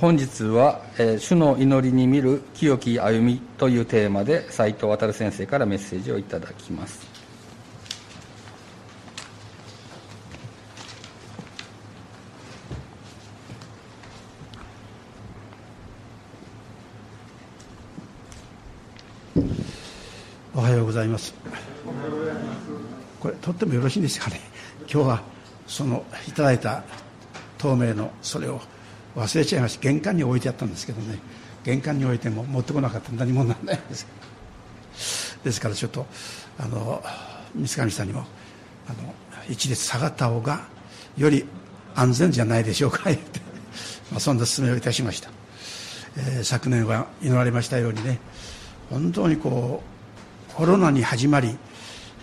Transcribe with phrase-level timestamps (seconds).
[0.00, 7.04] 本日は、えー、主の祈りに見る清き歩みというテーマで斉藤渉先生からメッセージをいただきます。
[20.54, 21.34] おはようございます。
[23.18, 24.40] これとってもよろしいんですかね。
[24.82, 25.22] 今日は
[25.66, 26.84] そのいただいた
[27.58, 28.60] 透明のそれを
[29.16, 29.82] 忘れちゃいました。
[29.82, 31.18] 玄関に置いてあったんですけどね。
[31.64, 33.10] 玄関に置いても持ってこなかった。
[33.12, 34.06] ら何もならないです。
[35.44, 36.06] ですからちょっと
[36.58, 37.02] あの
[37.54, 38.24] 水上さんにも
[38.88, 39.14] あの
[39.48, 40.66] 一列下がった方が
[41.16, 41.44] より
[41.94, 43.40] 安全じゃないでしょうかって、
[44.10, 45.30] まあ、そんな勧めをいたしました、
[46.16, 48.18] えー、昨年は祈られましたようにね。
[48.90, 49.82] 本当にこ
[50.50, 51.56] うコロナに始まり、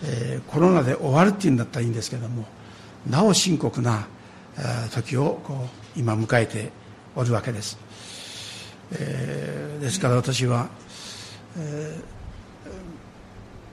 [0.04, 2.44] えー、コロナで終わるっていうんだったらいいんですけども
[3.08, 4.08] なお深刻な
[4.90, 6.70] 時をこう今迎えて
[7.14, 7.78] おるわけです、
[8.92, 10.68] えー、ですから私は、
[11.58, 11.98] え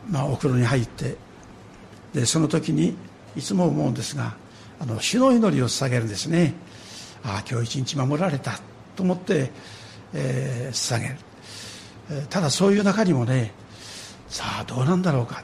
[0.10, 1.16] ー、まあ、お風呂に入って
[2.14, 2.96] でその時に
[3.36, 4.36] いつも思うんですが
[4.80, 6.54] あの主の祈りを捧げるんですね。
[7.24, 8.60] ああ今日一日守られた
[8.96, 9.50] と思って、
[10.14, 11.16] えー、捧げる、
[12.12, 13.54] えただそういう中にもね
[14.28, 15.44] さあどうなんだろうか、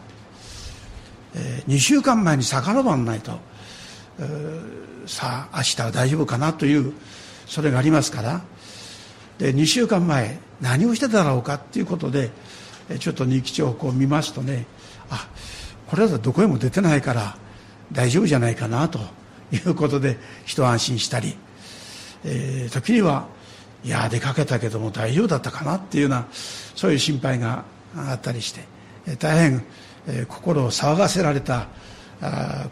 [1.36, 3.40] えー、2週間前に遡らないと、
[5.06, 6.94] さあ明日は大丈夫かなという
[7.48, 8.42] それがありますから。
[9.40, 12.30] で2週間前何をしてただろうかっていうことで
[13.00, 14.66] ちょっと日記帳をこう見ますとね
[15.10, 15.28] あ
[15.88, 17.38] これだとどこへも出てないから
[17.92, 19.00] 大丈夫じゃないかなと
[19.52, 21.36] いうことで一安心したり、
[22.26, 23.28] えー、時には
[23.84, 27.64] いや出かけたけども大丈夫だったかなっていうようなそういう心配が
[27.96, 28.62] あったりして
[29.18, 29.64] 大変、
[30.08, 31.68] え、心を騒がせられた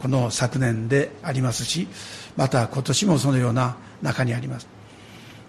[0.02, 1.88] この昨年でありますし
[2.36, 4.67] また今年もそのような中にあります。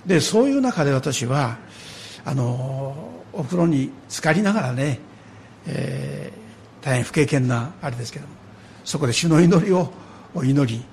[0.07, 1.59] でそういう中で私は
[2.25, 2.97] あの
[3.33, 5.01] お風呂に浸かりながらね、
[5.67, 8.33] えー、大変不経験なあれですけども
[8.84, 9.93] そこで主の祈りを
[10.43, 10.84] 祈り。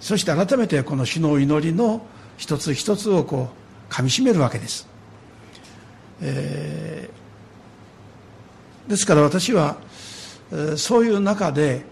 [0.00, 2.04] そして改めてこの主の祈りの
[2.36, 3.48] 一つ一つをこ
[3.88, 4.86] うかみしめるわけです、
[6.20, 9.76] えー、ですから私は、
[10.52, 11.84] えー、そういう中で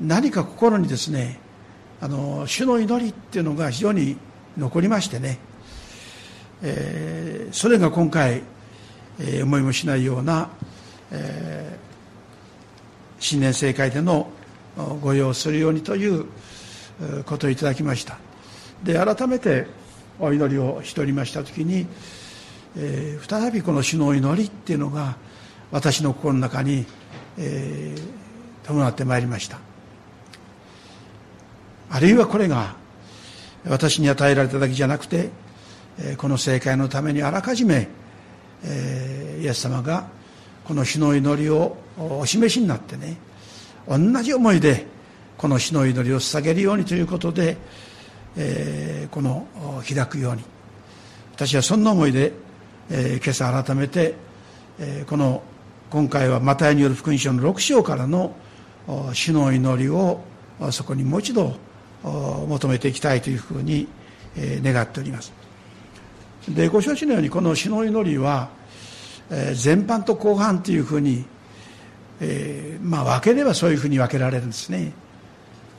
[0.00, 1.38] 何か心にですね
[2.00, 4.16] あの主の祈りっていうのが非常に
[4.58, 5.38] 残りましてね、
[6.62, 8.42] えー、それが今回、
[9.18, 10.50] えー、思いもしないような、
[11.10, 14.28] えー、新年正会での
[15.00, 16.26] ご用するようにという
[17.24, 18.18] ことをいただきました。
[18.84, 19.66] で改めて
[20.18, 21.86] お祈りをしておりました時に、
[22.76, 25.16] えー、再びこの主の祈りっていうのが
[25.70, 26.84] 私の心の中に、
[27.38, 29.65] えー、伴ってまいりました。
[31.96, 32.76] あるいはこれが
[33.66, 35.30] 私に与えられただけじゃなくて
[36.18, 37.88] この正解のためにあらかじめ
[39.40, 40.06] イエス様が
[40.64, 43.16] この死の祈りをお示しになってね
[43.88, 44.84] 同じ思いで
[45.38, 47.56] この死の祈りを捧げるようにということで
[49.10, 49.46] この
[49.88, 50.44] 開くように。
[51.34, 52.32] 私はそんな思いで
[52.90, 54.14] 今朝改めて
[55.06, 55.42] この
[55.88, 58.34] 今回はマタイによる福音書の6章からの
[59.14, 60.20] 死の祈りを
[60.72, 61.56] そこにもう一度
[62.48, 63.88] 求めていきたいというふうに
[64.36, 65.32] 願っております。
[66.48, 68.50] でご承知のようにこの死の祈りは
[69.30, 71.24] 前半と後半というふうに、
[72.20, 74.92] えー、まあ分ければそういうふうに分けられるんですね、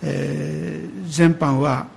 [0.04, 1.88] えー、前半は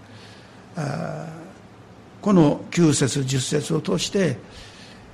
[2.22, 4.36] この9節10節を通して、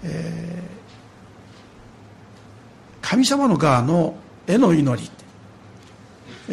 [0.02, 4.16] えー、神様の側の
[4.46, 5.10] 絵の祈り。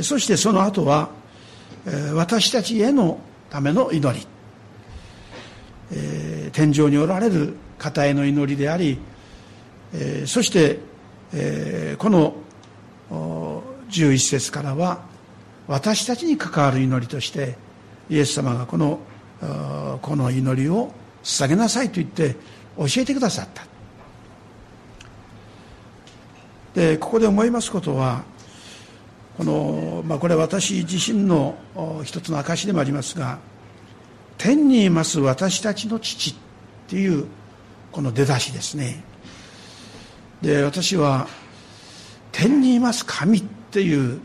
[0.02, 1.10] そしてその後は
[2.14, 4.26] 私たちへのための祈り、
[5.92, 8.98] えー、天井におられる方への祈りであり、
[9.94, 10.80] えー、そして、
[11.34, 12.36] えー、この
[13.90, 15.02] 11節からは
[15.68, 17.56] 私たちに関わる祈りとして
[18.10, 19.00] イエス様がこの
[20.02, 20.92] この祈りを
[21.22, 22.36] 捧げなさいと言って
[22.78, 23.64] 教えてくださった。
[26.74, 28.24] でここで思いますことは
[29.38, 31.56] この、まあ、これは私自身の
[32.04, 33.40] 一つの証でもありますが
[34.38, 36.36] 天にいます私たちの父っ
[36.88, 37.26] ていう
[37.92, 39.04] この出だしですね。
[40.42, 41.28] で私は
[42.32, 44.20] 天にいます神っていう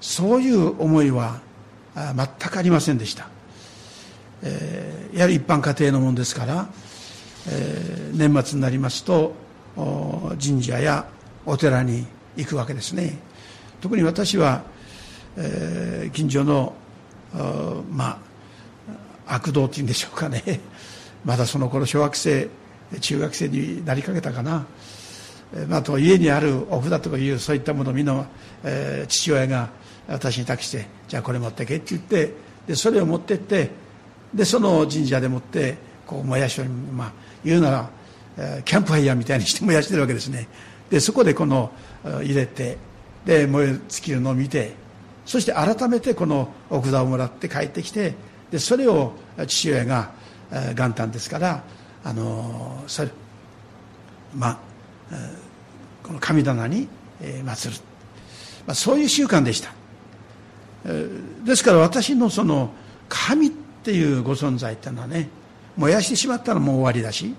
[0.00, 1.40] そういう思いは
[1.94, 3.28] 全くありませんでした、
[4.42, 6.68] えー、やはり一般家庭のものですから、
[7.48, 9.34] えー、年末になりますと
[10.40, 11.08] 神社や
[11.44, 12.06] お寺に
[12.36, 13.18] 行くわけですね。
[13.80, 14.62] 特に私は、
[15.36, 16.74] えー、近所の
[17.90, 18.20] ま
[19.26, 20.60] あ悪道っていうんでしょうかね。
[21.24, 22.48] まだその頃小学生
[23.00, 24.64] 中学生になりかけたかな、
[25.68, 28.26] まあ、と家にあるお札とかいうそういったものをみんな、
[28.64, 29.68] えー、父親が
[30.08, 32.32] 私に託してじゃあこれ持ってけって言って
[32.66, 33.70] でそれを持ってって
[34.32, 35.76] でその神社でもって
[36.06, 37.12] こう燃やしを、まあ、
[37.44, 37.90] 言うなら、
[38.38, 40.48] えー、キャンプファイヤーみたいにして燃やしてるわけですね。
[40.88, 41.70] でそこでこの
[42.02, 42.78] 入れて
[43.24, 44.74] で燃え尽きるのを見て
[45.26, 48.14] そして改めてこのお札をもらって帰ってきて
[48.50, 49.12] でそれを
[49.46, 50.10] 父親が
[50.74, 51.62] 元旦ですから
[52.04, 53.10] あのそれ
[54.34, 54.58] まあ
[56.02, 56.88] この神棚に
[57.20, 57.76] 祀る、
[58.66, 59.72] まあ、そういう習慣でした。
[61.44, 62.70] ですから私のその
[63.08, 65.28] 神っていうご存在っていうのはね
[65.76, 67.34] 燃やしてしまったらもう終わりだし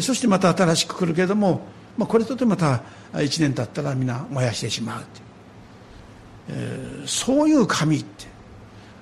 [0.00, 1.60] そしてまた新しく来るけれども、
[1.96, 2.82] まあ、これとてもまた
[3.12, 5.04] 1年経ったら皆燃やしてしまう
[6.48, 8.26] えー、そういう神って。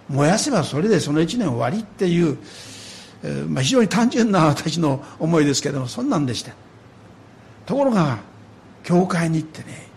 [0.08, 2.38] 燃やせばそれでその1年終わりっていう、
[3.22, 6.52] えー、まあ、非常に単純な私の思いですけどもそんなんでした。
[7.66, 8.18] ところが
[8.82, 9.88] 教会に行ってね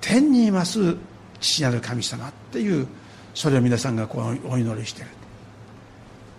[0.00, 0.96] 天にいます
[1.40, 2.88] 父なる神様っていう
[3.34, 5.08] それを皆さんがこうお祈りしてる。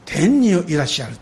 [0.06, 1.16] 天にいらっしゃる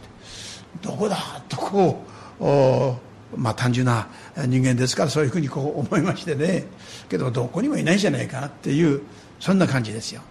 [0.81, 1.17] どこだ？
[1.47, 2.03] とこ
[2.39, 6.65] うまあ単純な人間ですからそういうふうにこう思いましてね。
[7.09, 9.01] けどどこにもいないじゃないかっていう
[9.39, 10.21] そんな感じですよ。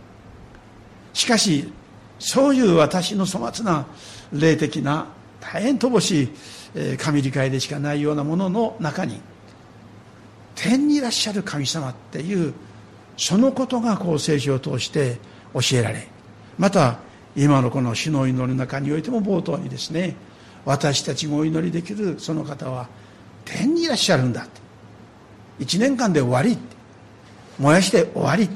[1.14, 1.72] しかし
[2.18, 3.86] そういう私の粗末な
[4.32, 5.06] 霊的な
[5.40, 9.20] 大変乏しい神理解でしかないようなものの中に
[10.54, 12.54] 天にいらっしゃる神様っていう
[13.16, 15.18] そのことがこう聖書を通して
[15.52, 16.08] 教えられ
[16.58, 16.98] また
[17.36, 20.16] 今のこの主の祈りの中においても冒頭にですね
[20.64, 22.88] 私たちもお祈りできるその方は
[23.44, 24.61] 天にいらっしゃるんだって
[25.64, 26.58] 1年間で終わり
[27.58, 28.49] 燃やして終わり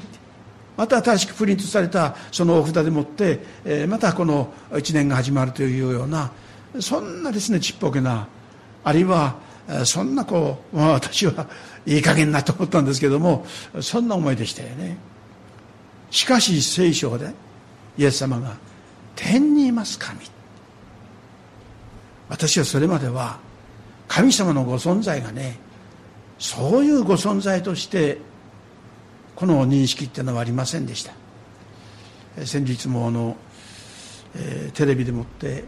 [0.75, 6.31] また新しくプリントされたそのお札でもって、えー、またこの1年が始まるというような
[6.79, 8.27] そんなですねちっぽけな
[8.83, 9.35] あるいは
[9.85, 11.47] そんなこう、まあ、私は
[11.85, 13.45] いい加減なと思ったんですけども
[13.81, 14.97] そんな思いでしたよね
[16.11, 17.31] しかし聖書で
[17.97, 18.55] イエス様が
[19.15, 20.19] 天にいます神
[22.29, 23.39] 私はそれまでは
[24.09, 25.57] 神様のご存在がね
[26.37, 28.17] そういうご存在として
[29.35, 31.13] この認識っていうのはありませんでした。
[32.45, 33.37] 先日もあの、
[34.35, 35.63] えー、テレビでもって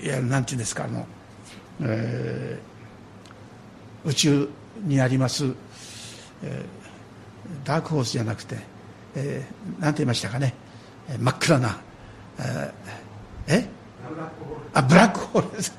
[0.00, 1.06] いやなんていうんですかあの、
[1.82, 4.48] えー、宇宙
[4.84, 5.44] にあります、
[6.42, 8.56] えー、ダークホースじゃなくて、
[9.14, 10.54] えー、なんて言いましたかね、
[11.08, 11.80] えー、真っ暗な、
[12.38, 12.72] えー、
[13.46, 13.68] え？
[14.74, 15.78] あブラックホールです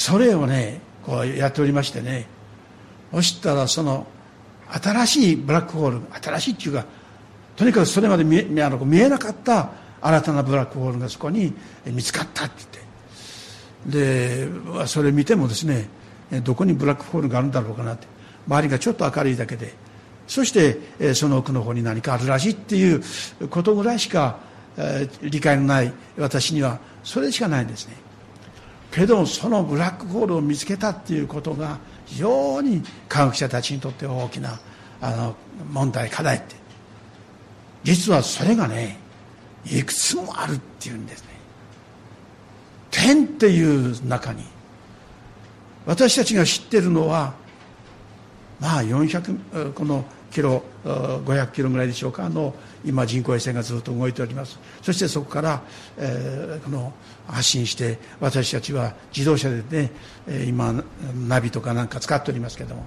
[0.00, 2.26] それをねこうやっておりましてね。
[3.12, 4.06] そしたらその
[4.82, 6.86] 新しいブラックホール新しいっていうか
[7.54, 11.52] とにかくそれまで見えあの見えなかった新たなブラックホールがそこに
[11.84, 12.54] 見つかったって
[13.84, 14.48] 言って。
[14.78, 15.90] でそれ見てもですね
[16.44, 18.06] どこにブラックホールがあるんだろうかなって。
[18.48, 19.74] 周りがちょっと明るいだけで。
[20.26, 23.02] そしてその奥の方に何かあるらしいっていう
[23.50, 24.38] ことぐらいしか
[25.20, 27.96] 理解のない私にはそれしかないんですね。
[28.90, 34.58] けどそのブラックホールを見つけたっていうことが非常に科学者たちにとって大きな
[35.00, 35.36] あの
[35.72, 36.56] 問題課題って。
[37.82, 38.98] 実はそれがね
[39.64, 41.28] いくつもあるっていうんですね。
[42.90, 44.44] 天っていう中に
[45.86, 47.34] 私たちが知ってるのは
[48.58, 54.58] まあ400このキロ500キロぐらいでしょうかの今人工衛星がずっと動いております。
[54.82, 55.62] そしてそこから、
[55.98, 56.92] えー、この
[57.26, 59.90] 発信して私たちは自動車でね
[60.46, 60.72] 今
[61.28, 62.84] ナビとかなんか使っておりますけども。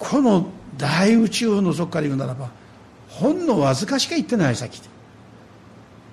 [0.00, 0.46] この
[0.78, 2.48] 大宇宙の底から言うならば
[3.08, 4.80] ほんのわずかしか行ってない先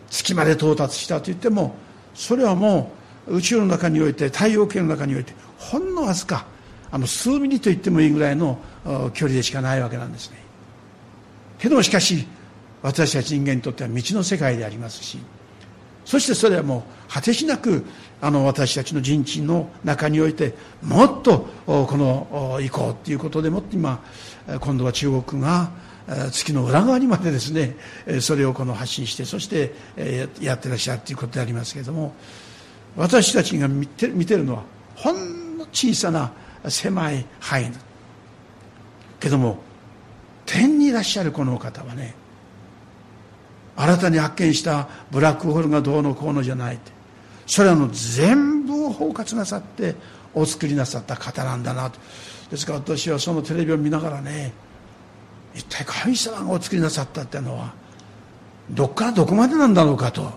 [0.10, 1.76] 月まで到達したと言っても
[2.14, 2.92] それはも
[3.28, 6.46] う宇宙の中において太陽系の中においてほんのわずか
[6.92, 8.60] あの数ミリと言ってもいいぐらいの
[9.14, 10.38] 距離でしかないわけなんですね。
[11.60, 12.26] けどもしかし
[12.82, 15.18] 私たち人間にとっては未知の世界でありますし
[16.06, 17.84] そしてそれはもう果てしなく
[18.22, 24.02] あの私たちの人知の中においてもっとこの行こうということでもって今
[24.60, 25.72] 今度は中国が
[26.32, 27.76] 月の裏側にまでですね
[28.22, 29.74] それをこの発信してそして
[30.40, 32.14] やってらっしゃるということでありますけれども
[32.96, 34.64] 私たちが見て見てるのは
[34.96, 36.32] ほんの小さな
[36.70, 37.72] 狭い範囲
[39.20, 39.60] けども
[40.46, 42.16] 天にいらっしゃるこの方はね
[43.76, 46.92] 新たに発見したブラックホールがどうのこうのじゃないって
[47.46, 49.96] それらの全部を包括なさって
[50.34, 52.00] お作りなさった方なんだなと。
[52.52, 54.54] ですから私はそのテレビを見ながらね
[55.54, 57.74] 一体神様がお作りなさったっていうのは
[58.70, 60.32] どっからどこまでなんだろうかと。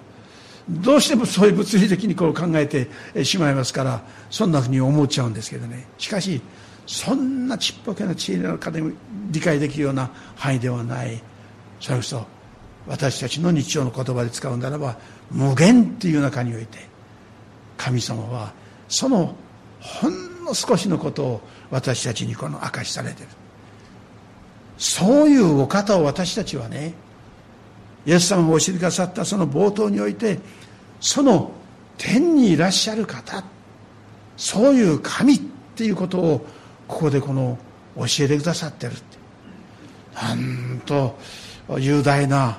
[0.68, 2.88] どうしてもそういう物理的にこう考えて
[3.24, 5.88] しまいますからそんなふうに思っちゃうんですけどね。
[5.98, 6.40] しかし
[6.90, 8.82] そんなちっぽけな知恵の中で
[9.30, 11.22] 理解できるような範囲ではない。
[11.78, 12.26] それこそ
[12.88, 14.98] 私たちの日常の言葉で使うならば
[15.30, 16.78] 無限っていう中において
[17.76, 18.52] 神様は
[18.88, 19.36] その
[19.78, 23.28] ほんの少しのことを私たちにこの明かしされてる。
[24.76, 26.92] そういうお方を私たちはね
[28.04, 30.40] イエス様が教えてくださったその冒頭において
[31.00, 31.52] その
[31.98, 33.44] 天にいらっしゃる方
[34.36, 35.40] そういう神っ
[35.76, 36.46] ていうことを
[36.90, 37.56] ここでこの
[37.96, 39.02] 教えてくださってるって。
[40.14, 41.16] なんと
[41.78, 42.58] 雄大な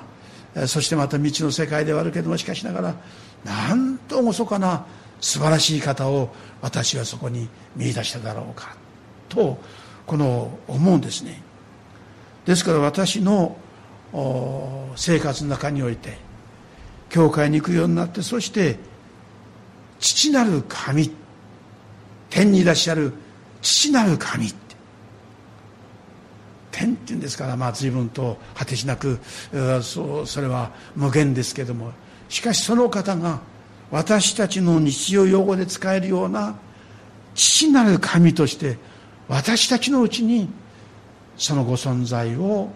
[0.66, 2.94] そしてまた未知の世界ではあるけどもしかしながら
[3.44, 4.86] なんと厳かな
[5.20, 8.74] 素晴らしい方を私はそこに見出しただろうか
[9.28, 9.58] と
[10.06, 11.42] この思うんですね。
[12.44, 13.56] ですから私の
[14.96, 16.18] 生活の中において
[17.08, 18.78] 教会に行くようになってそして
[20.00, 21.12] 父なる神
[22.30, 23.12] 天にいらっしゃる
[23.62, 24.76] 父なる神って。
[26.72, 29.18] 天っていうんですからまあ随分と果てしなく
[29.82, 31.92] そそれは無限ですけども。
[32.28, 33.40] しかしその方が
[33.90, 36.56] 私たちの日常用語で使えるような
[37.34, 38.78] 父なる神として
[39.28, 40.48] 私たちのうちに
[41.36, 42.70] そのご存在を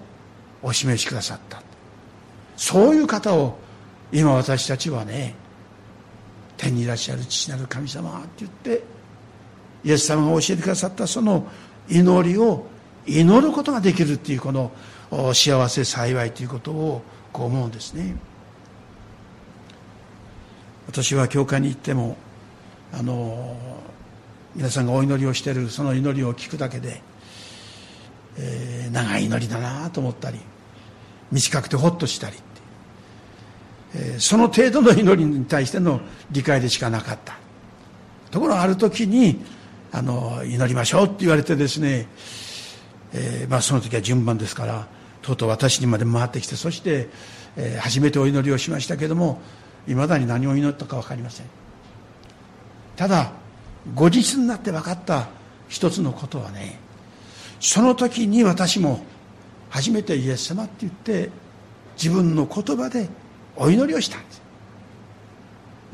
[0.62, 1.62] お示しくださった。
[2.57, 3.59] そういう方を
[4.12, 5.35] 今私たちはね
[6.59, 8.83] 天にいらっしゃる父なる神様って言って
[9.87, 11.47] イエス様が教えてくださったその
[11.88, 12.66] 祈りを
[13.07, 14.73] 祈ることができるっていうこの
[15.33, 17.02] 幸せ幸いということを
[17.33, 18.16] こう思うんですね。
[20.88, 22.16] 私は教会に行っても
[22.93, 23.57] あの
[24.57, 27.02] 皆さんがお祈りをしているその祈りを聞くだけで、
[28.38, 30.40] えー、長い祈りだなと思ったり
[31.31, 32.37] 短くてほっとしたり、
[33.95, 36.00] えー、その程度の祈りに対しての
[36.33, 37.37] 理解でしかなかった。
[38.31, 39.45] ところがある時に
[39.96, 42.06] あの祈りましょうって言われてですね、
[43.14, 44.86] えーまあ、その時は順番ですから
[45.22, 47.08] とうとう私にまで回ってきてそして、
[47.56, 49.40] えー、初めてお祈りをしましたけども
[49.88, 51.46] いまだに何を祈ったか分かりません。
[52.96, 53.32] ただ
[53.94, 55.28] 後日になって分かった
[55.68, 56.78] 一つのことはね
[57.58, 59.00] その時に私も
[59.70, 61.30] 初めてイエス様って言って
[61.96, 63.08] 自分の言葉で
[63.56, 64.42] お祈りをしたんです。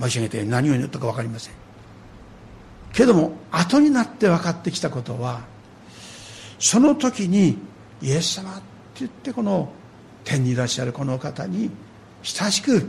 [0.01, 1.62] 申し上げて何を祈ったか分かりません。
[2.93, 5.41] けども後になって分かってきたことは
[6.59, 7.59] その時に
[8.01, 8.63] イエス様って
[9.01, 9.73] 言ってこの
[10.25, 11.71] 天にいらっしゃるこの方に
[12.23, 12.89] 親しく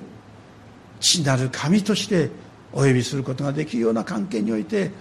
[0.99, 2.29] 父なる神として
[2.71, 4.91] お呼びすることができるような関係において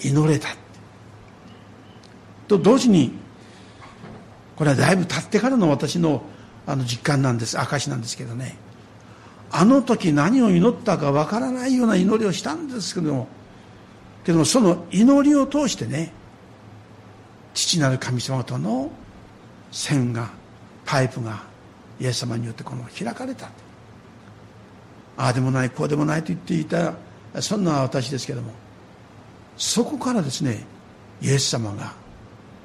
[0.00, 0.48] 祈れた
[2.48, 3.12] と同時に
[4.56, 6.22] これはだいぶ経ってからの私の
[6.66, 7.60] あの実感なんです。
[7.60, 8.56] 証なんですけどね。
[9.52, 13.28] あの時何を祈ったかわからないような祈りをしたんですけども
[14.26, 16.12] けどもその祈りを通してね
[17.54, 18.90] 父なる神様との
[19.70, 20.28] 線が
[20.84, 21.44] パイプが
[22.00, 23.46] イエス様によってこの開かれた。
[25.16, 26.94] ああでもないこうでもないと言っていた
[27.40, 28.50] そんな私ですけども
[29.56, 30.66] そこからですね
[31.22, 31.94] イエス様が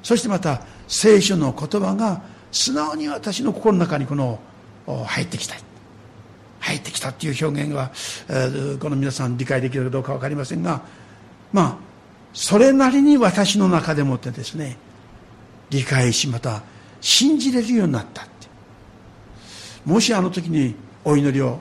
[0.02, 4.40] そしてまた聖書の言葉が素直に私の心の中にこの
[5.06, 5.54] 入ってきた。
[6.58, 7.90] 入ってきたっていう表現は、
[8.78, 10.82] この皆さん理解できるかどうか分かりませんが
[11.52, 11.76] まあ
[12.32, 14.76] それなりに私の中でもってですね
[15.70, 16.62] 理解しまた
[17.00, 18.30] 信じれるようになったって
[19.84, 21.58] もしあの時にお祈りを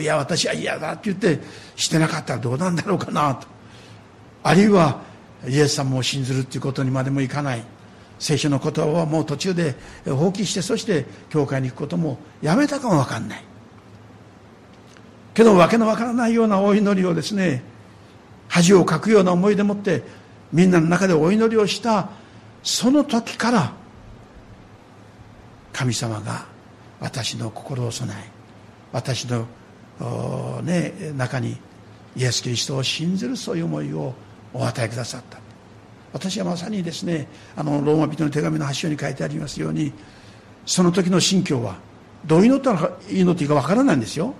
[0.00, 1.40] いや私は嫌だって言って
[1.76, 3.46] してなかったらどうなんだろうかなと。
[4.42, 5.00] あるいは
[5.48, 7.64] イエス様を信ずるっていうことにまでもいかない。
[8.18, 13.44] 聖書の言葉はもう途中で放棄してそして教会に行くこともやめたかも分かんない。
[15.32, 17.62] けど訳の分からないようなお祈りをですね
[18.50, 20.02] 恥をかくような思いでもって
[20.52, 22.10] みんなの中でお祈りをした
[22.62, 23.72] その時から
[25.72, 26.44] 神様が
[26.98, 28.28] 私の心を備え
[28.92, 29.46] 私の、
[30.62, 31.56] ね、中に
[32.16, 34.12] イエス・キリストを信ずるそういう思いを
[34.52, 35.38] お与えくださった。
[36.12, 39.92] 私はまさにですねあのローマ人の手紙の発祥に書いてありますように
[40.66, 41.76] その時の心境は
[42.26, 44.34] どう祈ったら祈っていいかわからないんですよ。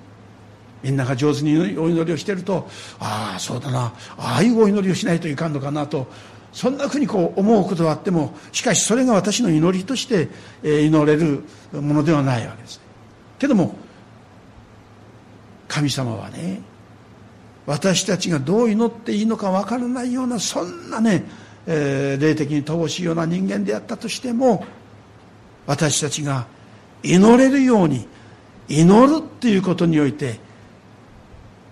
[0.83, 2.69] みんなが上手にお祈りをしていると
[2.99, 3.93] ああそうだな。
[4.17, 6.07] ああいうお祈りをしないといかんのかなと。
[6.53, 10.29] そんなふうにこう思うことはあってもしかしそれが私の祈りとして
[10.65, 12.81] 祈れるものではないわけです。
[13.39, 13.75] けども
[15.69, 16.61] 神様はね
[17.67, 21.25] 私たちがどう祈っていいのか分からないようなそんなね、
[21.67, 24.65] えー、霊的に乏しいような人間であったとしても
[25.67, 26.47] 私たちが
[27.05, 28.09] 祈れるように
[28.69, 30.41] 祈るっていうことにおいて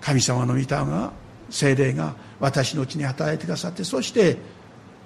[0.01, 1.13] 神様の御霊が
[1.51, 4.37] 精霊が私のうちに働いてくださってそして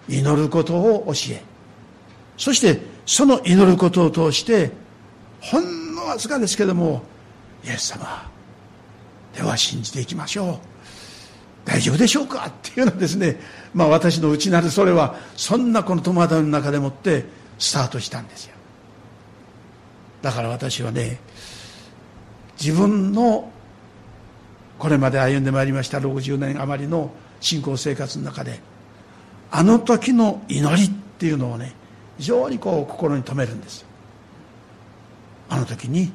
[0.08, 1.42] 祈ることを教え
[2.36, 4.70] そしてその祈ることを通して
[5.40, 7.02] ほんのわずかですけども
[7.64, 8.28] イエス様
[9.34, 10.58] では信じていきましょう。
[11.64, 13.38] 大丈夫でしょうかっていうのはですね
[13.72, 17.24] まあ私の内なるそれはそんなこの戸惑いの中でもって
[17.58, 18.56] スタートしたんですよ。
[20.22, 21.20] だから私はね
[22.60, 23.51] 自分の
[24.82, 28.58] これまで歩んでまいりました60年余りの信仰生活の中で
[29.52, 31.72] あの時の祈りっていうのをね
[32.18, 33.86] 非常にこう心に留めるんです
[35.48, 36.10] あの時に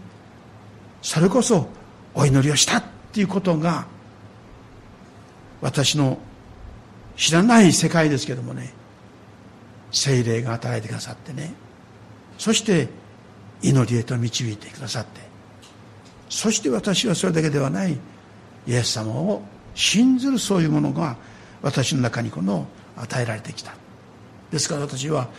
[1.02, 1.70] それこそ
[2.14, 2.84] お祈りをしたっ
[3.14, 3.88] ていうことが
[5.62, 6.18] 私の
[7.16, 8.74] 知らない世界ですけどもね
[9.94, 11.54] 精霊が与えてくださってね
[12.38, 12.90] そして
[13.62, 15.22] 祈りへと導いてくださって
[16.28, 17.98] そして私はそれだけではない
[18.68, 19.42] イエス様を
[19.74, 21.16] 信ずるそういうものが
[21.62, 23.74] 私の中にこの与えられてきた。
[24.52, 25.30] ですから私は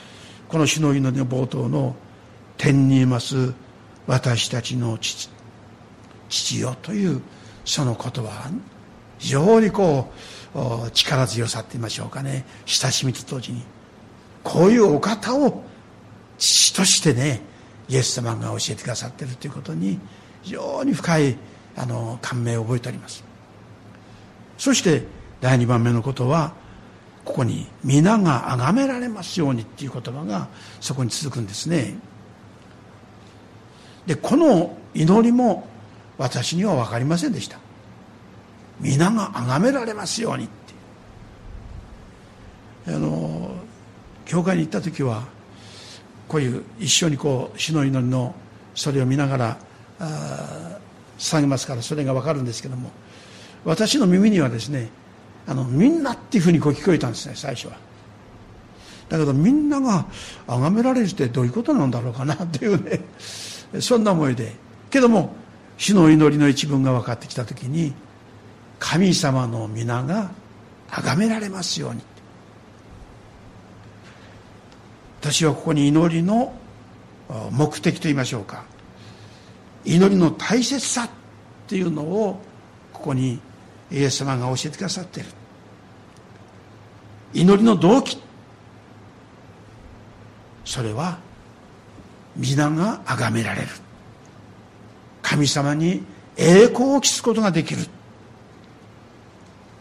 [0.49, 1.94] この主の祈りの冒頭の
[2.56, 3.52] 「天にいます
[4.06, 5.30] 私たちの父
[6.28, 7.23] 父よ」という
[7.64, 8.50] その言葉は
[9.18, 10.11] 非常にこ
[10.54, 12.44] う力強さって言いましょうかね。
[12.66, 13.62] 親しみと同時に
[14.42, 15.62] こういうお方を
[16.38, 17.42] 父としてね
[17.88, 19.99] イエス様が教えてくださっているということに
[20.42, 21.37] 非常に深い
[21.78, 23.25] あの感銘を覚えております。
[24.58, 25.04] そして
[25.40, 26.52] 第2番目のことは
[27.25, 30.49] ここに「皆が崇められますように」っていう言葉が
[30.80, 31.97] そこに続くんですね。
[34.06, 35.68] でこの祈りも
[36.16, 37.58] 私には分かりませんでした。
[38.80, 40.68] 皆が崇められますようにって。
[42.88, 43.54] あの
[44.25, 45.23] 教会に行った時は
[46.26, 48.35] こういう一緒にこう死の祈りの
[48.75, 49.58] それを見ながら
[50.00, 50.77] あ
[51.18, 52.90] 捧げますからそれが分かるんですけども
[53.64, 54.88] 私の耳にはですね
[55.46, 57.76] あのみんなっていうふうにこう聞こえたんですね最初は。
[59.09, 60.07] だけどみんなが
[60.46, 63.00] 崇められるってどういうことなんだろうかなっていうね
[63.81, 64.54] そんな思いで。
[64.90, 65.35] けども
[65.78, 67.94] 死の祈りの一文が分かってきた時に
[68.78, 70.31] 神様の皆が
[70.88, 72.02] 崇められますように。
[75.20, 76.54] 私はここに祈りの
[77.50, 78.64] 目的といいましょうか。
[79.85, 81.11] 祈りの大切さっ
[81.67, 82.41] ていうのを
[82.93, 83.41] ここに
[83.91, 85.29] イエス様が教えてくださっている。
[87.35, 88.19] 祈りの動機。
[90.64, 91.19] それは
[92.37, 93.69] 皆が崇められる。
[95.23, 96.03] 神様に
[96.37, 97.87] 栄光を期すことができる。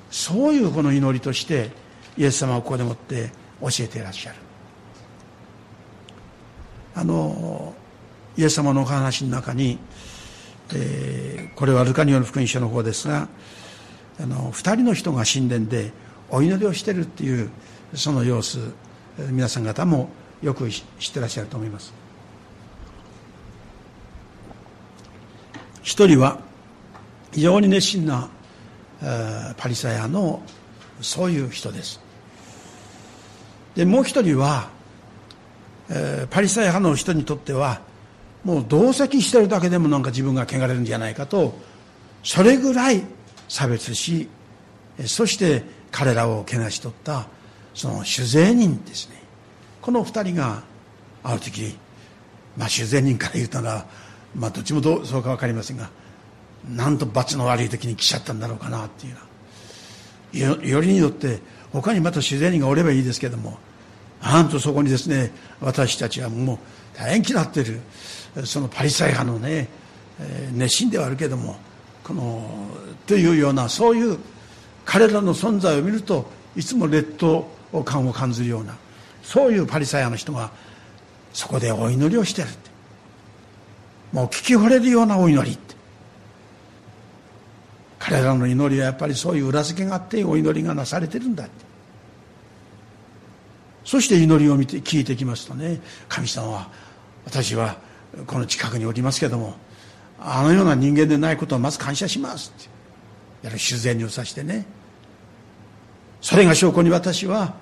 [0.10, 1.70] そういうこの祈りとして
[2.18, 3.32] イエス様はここでもって
[3.62, 4.38] 教えていらっしゃる。
[6.96, 7.67] あの
[8.38, 9.80] イエス様のお話の中に、
[10.74, 13.28] えー、これはルカニオの福音書の方ですが
[14.20, 15.92] あの2人の人が神殿で
[16.30, 17.50] お祈りをしてるっていう
[17.94, 18.60] その様子
[19.32, 20.10] 皆さん方も
[20.42, 21.94] よく知ってらっしゃると思います。
[25.82, 26.40] 一人は
[27.32, 28.30] 非常に熱心な
[29.58, 30.44] パリサヤの
[31.02, 32.00] そういう人です。
[33.76, 34.70] でもう一人は
[36.30, 37.82] パリサヤ派の人にとっては
[38.44, 41.58] もう同席してるだけでもなんか自分が汚れるんじゃないかと
[42.24, 43.04] それぐらい
[43.48, 44.30] 差別し
[45.06, 47.28] そして彼らをけなし取った
[47.74, 49.22] その酒税人ですね。
[49.82, 50.64] この二人が
[51.24, 51.78] ある時
[52.58, 53.86] まあ酒税人から言うたら
[54.36, 55.90] まあどっちもどうそうか分かりませんが
[56.70, 61.40] なんと罰の悪い時に来ちゃったんだろうかなっていうよよりによって
[61.72, 63.58] 他にまた自然人がおればいいですけども
[64.22, 66.58] なんとそこにですね私たちはもう
[66.98, 67.80] 大変嫌ってる。
[68.46, 69.68] そのパリサイ派のね、
[70.20, 71.56] え熱心ではあるけども
[72.04, 72.68] この
[73.06, 74.18] というようなそういう
[74.86, 77.48] 彼らの存在を見るといつも劣等
[77.86, 78.76] 感を感じるような
[79.24, 80.52] そういうパリサイ派の人が
[81.34, 82.68] そこでお祈りをしてるって。
[84.12, 85.76] もう聞き惚れるようなお祈りって。
[88.00, 91.68] 彼らの祈りはやっぱりそういう裏付けがあってお祈りがなされてるんだって。
[93.88, 96.70] そして祈りを見て聞いてきますとね神様は
[97.26, 97.78] 私は
[98.26, 99.56] この近くにおりますけども
[100.20, 102.78] あのような人間でないことをまず感謝しますって。
[103.44, 104.66] やる自然にをさしてね。
[106.22, 107.54] それが証拠に私は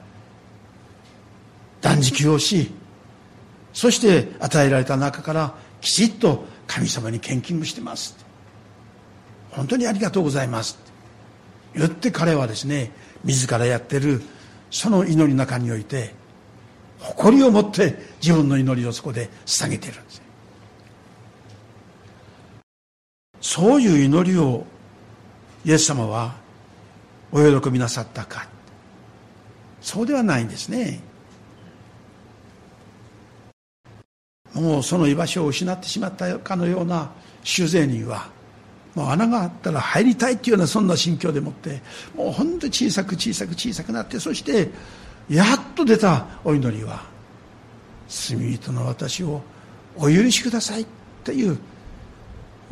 [1.81, 2.71] 断食をし
[3.73, 8.15] そして与えられた中からきちっと神様に献金をしてます
[9.51, 10.85] 本当にありがとうございますっ
[11.73, 11.79] て。
[11.79, 12.91] 言って彼はですね
[13.25, 14.21] 自らやってる
[14.71, 16.15] その祈りの中において
[16.99, 20.24] 誇りを持って自分の祈りをそこで捧げているんです。
[23.45, 24.65] そういう祈りを
[25.63, 26.33] イエス様は
[27.31, 28.47] お喜びなさったか。
[29.81, 30.99] そうではないんですね。
[34.55, 37.11] もうその居場所を失ってしまったかのような
[37.43, 38.29] 修税人は
[38.95, 41.83] もう穴があったら入りたいっていうようなそんな心境でもって
[42.15, 44.71] もう本当に小さく小さく小さくなってそして
[45.29, 47.03] やっと出たお祈りは
[48.07, 49.43] 罪人の私を
[49.97, 50.85] お許しくださいっ
[51.23, 51.59] ていう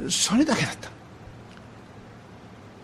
[0.10, 0.90] それだけだった。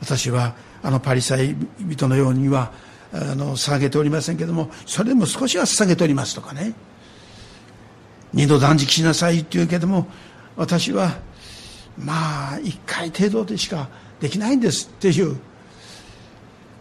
[0.02, 2.72] 私はあのパリサイ人のようには
[3.12, 6.74] あの捧げておりませんけどもそれでも少しは捧げておりますとかね。
[8.32, 10.08] 二度断食しなさいって言うけども
[10.56, 11.17] 私は
[11.98, 15.34] まあ一回程度でしかできないんですっていう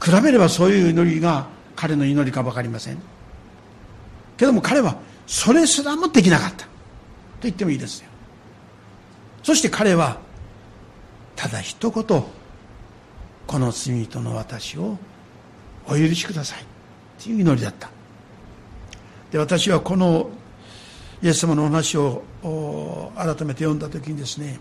[0.03, 2.99] 比べればそういう祈りが彼の祈りか分かりません。
[4.37, 6.65] けども彼はそれすらもできなかった。
[6.65, 6.69] と
[7.43, 8.09] 言ってもいいですよ。
[9.49, 10.19] そして彼は
[11.35, 12.05] ただ一言
[13.47, 14.99] この罪人の私を
[15.87, 16.67] お許しください
[17.19, 17.89] という祈りだった。
[19.31, 20.29] で私はこの
[21.23, 22.23] イエス様のお話を
[23.17, 24.61] 改めて読んだ時にですね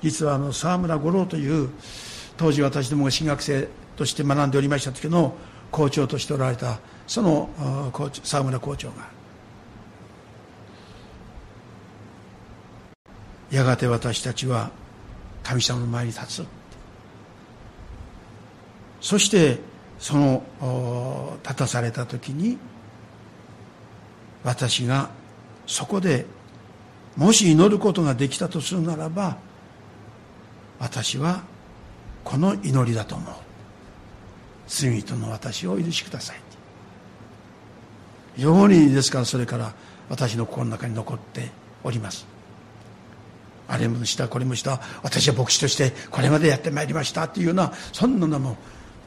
[0.00, 1.68] 実はあの沢村五郎という
[2.38, 5.34] 当時私どもが進学生として学んでおりました時の
[5.70, 7.50] 校長としておられたその
[8.24, 9.15] 沢村校長が
[13.50, 14.70] やがて私たちは
[15.42, 16.46] 神様の前に立つ。
[19.00, 19.60] そして
[19.98, 22.58] その立たされた時に
[24.42, 25.10] 私が
[25.66, 26.26] そこで
[27.16, 29.36] もし祈ることができたとするならば
[30.78, 31.44] 私は
[32.24, 33.34] この祈りだと思う。
[34.66, 36.40] 罪人の私を許しください。
[38.34, 39.72] 非常にですからそれから
[40.10, 41.50] 私の心の中に残って
[41.84, 42.35] おります。
[43.68, 44.80] あれもしたこれもした。
[45.02, 48.56] 私は牧師としてこれまでやってまいりましたっていうようなそんなのも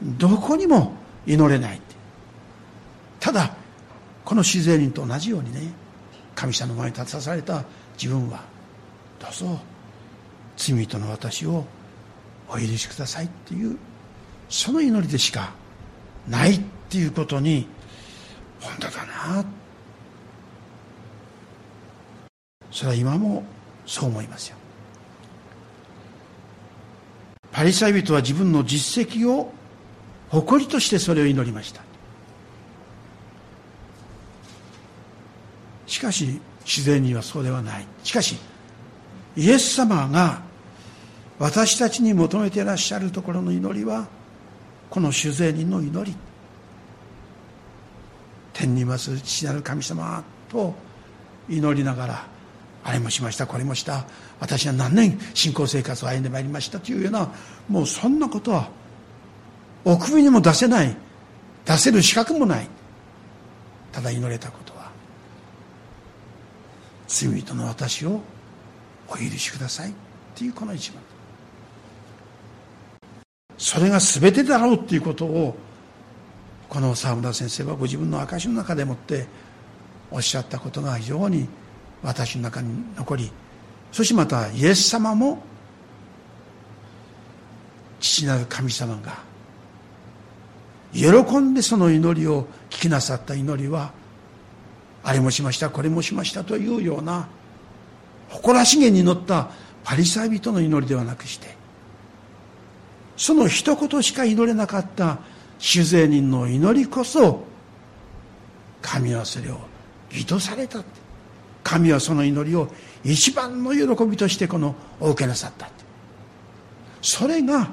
[0.02, 0.92] どこにも
[1.26, 1.80] 祈れない
[3.18, 3.54] ただ
[4.24, 5.72] この自然人と同じようにね
[6.34, 7.64] 神様の前に立たされた
[8.00, 8.42] 自分は
[9.18, 9.58] どうぞ
[10.56, 11.64] 罪人の私を
[12.48, 13.76] お許しくださいっていう
[14.48, 15.52] その祈りでしか
[16.28, 17.66] ないっていうことに
[18.60, 19.44] 本当だな。
[22.70, 23.42] それは今も
[23.90, 24.56] そう思いますよ。
[27.50, 29.52] パリサイ人は自分の実績を
[30.28, 31.82] 誇りとしてそれを祈りました。
[35.88, 37.86] しかし自然にはそうではない。
[38.04, 38.36] しかし
[39.36, 40.40] イエス様が
[41.40, 44.06] 私たちに求めていらっしゃるところの祈りは
[44.88, 46.16] この主税人の祈り。
[48.52, 50.74] 天にいます父なる神様と
[51.48, 52.39] 祈りながら
[52.82, 54.06] あれもしましたこれもした。
[54.40, 56.80] 私は何年信仰生活を歩んでまいりました？
[56.80, 57.28] というような
[57.68, 58.70] もうそんなことは
[59.84, 60.96] お首にも出せない
[61.64, 62.66] 出せる資格もない。
[63.92, 64.90] ただ祈れたことは
[67.06, 68.20] 罪人の私を
[69.08, 69.90] お許しください。
[69.90, 69.92] っ
[70.34, 71.02] ていうこの一番。
[73.58, 75.54] それが全てだろうっていうことを
[76.68, 79.26] この沢村先生はご自分の証の中でもって
[80.10, 81.46] おっしゃったことが非常に
[82.02, 83.30] 私の中に残り
[83.92, 85.42] そしてまたイエス様も
[88.00, 89.18] 父なる神様が
[90.92, 93.92] 喜んでその祈りを聞きなさった祈りは
[95.02, 97.28] あれもしましたこれもしましたというような
[98.30, 99.50] 誇らしげに乗った
[99.84, 101.54] パリサイ人の祈りではなくして
[103.16, 105.18] その一言しか祈れなかった
[105.58, 107.44] 酒税人の祈りこそ
[108.80, 109.58] 神はそれを
[110.10, 110.99] 義とされたって
[111.70, 112.68] 神はその祈りを
[113.04, 115.70] 一番の喜びとしてこのお受けなさった
[117.00, 117.70] それが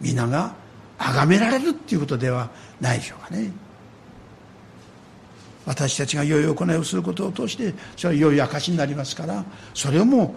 [0.00, 0.54] 皆が
[0.98, 2.48] 崇められるっていうことでは
[2.80, 3.52] ないでしょうかね。
[5.66, 9.44] 私たちが良い行いをすることを通してそれは良い証になりますから
[9.74, 10.34] それをも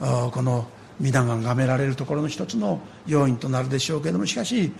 [0.00, 0.66] うこの
[1.00, 4.72] 皆が崇められるところの一つの要因となるでしょうけれどもしかし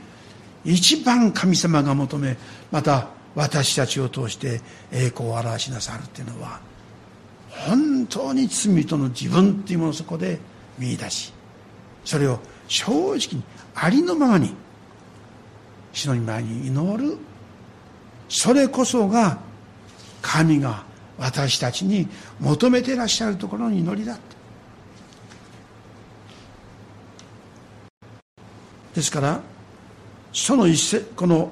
[0.64, 2.37] 一番神様が求め
[2.70, 6.61] また私たちを通して栄光を表しなさるっていうのは
[7.67, 10.38] 本当に罪人の自分っていうものをそこで
[10.79, 11.33] 見出し。
[12.05, 12.38] それを
[12.69, 13.43] 正直に
[13.75, 14.55] ありのままに
[15.93, 17.17] 主の前に祈る。
[18.29, 19.38] それこそが
[20.21, 20.85] 神が
[21.19, 22.09] 私たちに
[22.40, 24.19] 求めてらっしゃるところの祈りだ
[28.95, 29.40] ですから
[30.33, 31.51] その一節この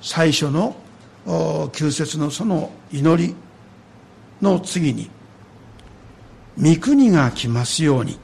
[0.00, 0.76] 最初の
[1.72, 3.34] 旧節のその祈り
[4.40, 5.10] の次に
[6.58, 8.18] 御国が来ますように。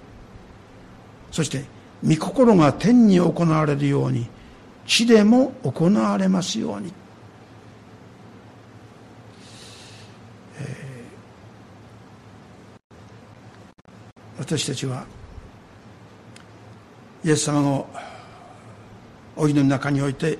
[1.30, 1.64] そして
[2.04, 4.26] 御心が天に行われるように
[4.86, 6.92] 地でも行われますように、
[10.58, 12.94] えー、
[14.38, 15.04] 私たちは
[17.22, 17.86] イエス様の
[19.36, 20.38] お祈りの中において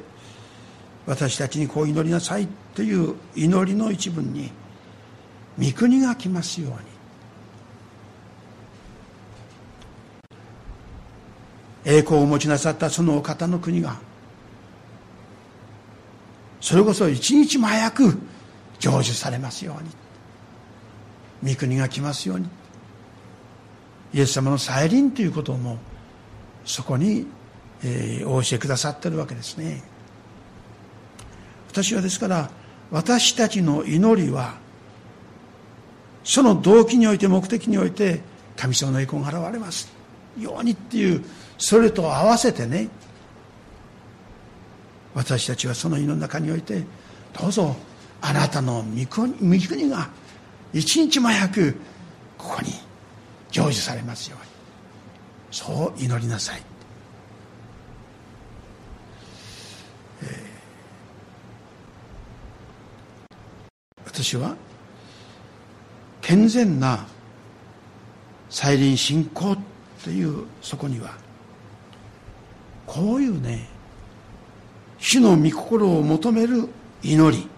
[1.07, 4.51] 私たちにこう祈りなさいという祈りの一文に
[5.59, 6.90] 御国が来ますように。
[11.85, 13.97] 栄光を持ちなさったそのお方の国が
[16.61, 18.19] それこそ一日も早く
[18.79, 22.49] 成就されますように御国が来ますように
[24.13, 25.79] イエス様の再臨ということも
[26.65, 27.27] そこに、
[27.83, 29.83] えー、お教えくださってるわけですね。
[31.69, 32.51] 私はですから
[32.91, 34.55] 私たちの祈りは
[36.25, 38.21] その動機において目的において
[38.57, 39.93] 神様の栄光が現れます
[40.39, 41.25] ようにっていう
[41.61, 42.89] それと合わせてね
[45.15, 46.83] 私たちはその祈りの中において
[47.39, 47.77] どうぞ
[48.23, 50.09] あなたの御国が
[50.73, 51.75] 一日も早く
[52.39, 52.73] ここに
[53.53, 54.51] 成就されますように。
[55.51, 56.63] そう祈りなさい、
[60.23, 64.57] えー、私は
[66.23, 67.05] 健全な
[68.49, 69.57] 再臨信仰
[70.05, 71.30] というそこには
[72.91, 73.69] こういうね
[74.99, 76.69] 主の御心を求める
[77.05, 77.49] 祈り。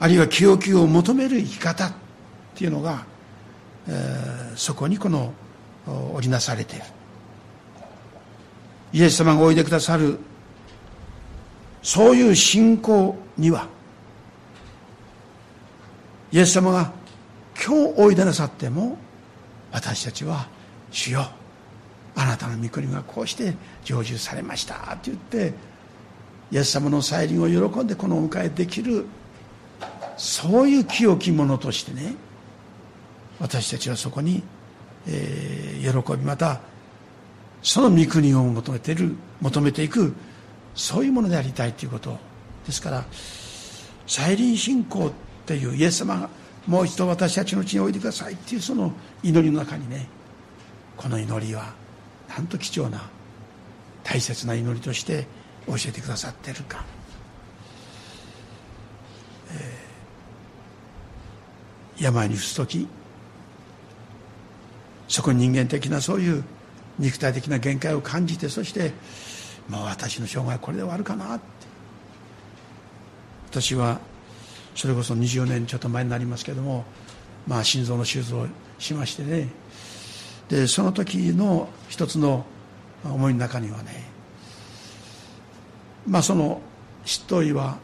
[0.00, 1.92] あるいは清きを求める生き方っ
[2.54, 3.04] ていうのが、
[3.88, 5.32] えー、そこにこの
[6.14, 6.84] 織りなされている。
[8.94, 10.18] イエス様がおいでくださる
[11.82, 13.68] そういう信仰には
[16.32, 16.92] イエス様が
[17.54, 18.96] 今日おいでなさっても
[19.72, 20.48] 私たちは
[20.90, 21.35] 主よ。
[22.16, 24.74] あなたの御国がこうして成就されました。
[24.94, 25.54] って言って
[26.50, 29.04] イエス様の再臨を喜んでこのお迎えできる
[30.16, 32.14] そういう清き者としてね
[33.38, 34.42] 私たちはそこに、
[35.06, 36.60] えー、喜びまた
[37.62, 40.14] その御国を求めてる求めていく
[40.74, 42.18] そういうものでありたいということ。
[42.66, 43.04] ですから
[44.06, 45.12] 再臨信仰っ
[45.46, 46.30] ていうイエス様が
[46.66, 50.08] もう一度私たちのうちにおいでくださいっていうその祈りの中にね
[50.96, 51.72] この祈りは
[52.28, 53.08] なんと貴重な
[54.02, 55.26] 大切な祈りとして
[55.66, 56.84] 教えてくださっているか、
[59.50, 62.88] えー、病に伏す時
[65.08, 66.44] そこに人間的なそういう
[66.98, 68.92] 肉体的な限界を感じてそして
[69.68, 71.56] もう私の生涯これで終わるかなって。
[73.56, 74.00] 私は
[74.74, 76.84] それこそ20年ちょっと前になりますけども
[77.46, 78.46] まあ心臓の手術を
[78.78, 79.48] しましてね
[80.48, 82.44] でその時の一つの
[83.04, 84.08] 思いの中にはね
[86.06, 86.60] まあその
[87.04, 87.78] 執刀医は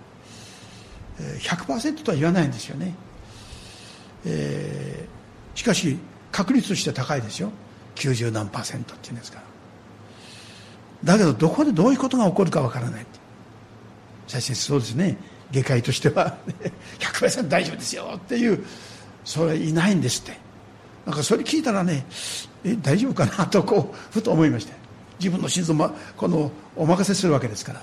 [1.18, 2.94] 100%とは言わないんですよね、
[4.24, 5.98] えー、しかし
[6.32, 7.52] 確率として高いですよ。
[7.94, 9.42] 90何パーセントっていうんですか
[11.04, 11.14] ら。
[11.14, 13.06] だけどどこでどういうことが起こるかわからない。
[14.26, 15.18] 先生そうですね。
[15.52, 16.38] 外科医としては
[16.98, 18.64] 100%大丈夫ですよっていう
[19.24, 20.38] それいないんですって。
[21.06, 22.06] なんかそれ聞いたらね
[22.64, 24.82] え大丈夫かなとこうふと思いまして。
[25.22, 27.82] 自分の心臓もこのお任せするわけですから。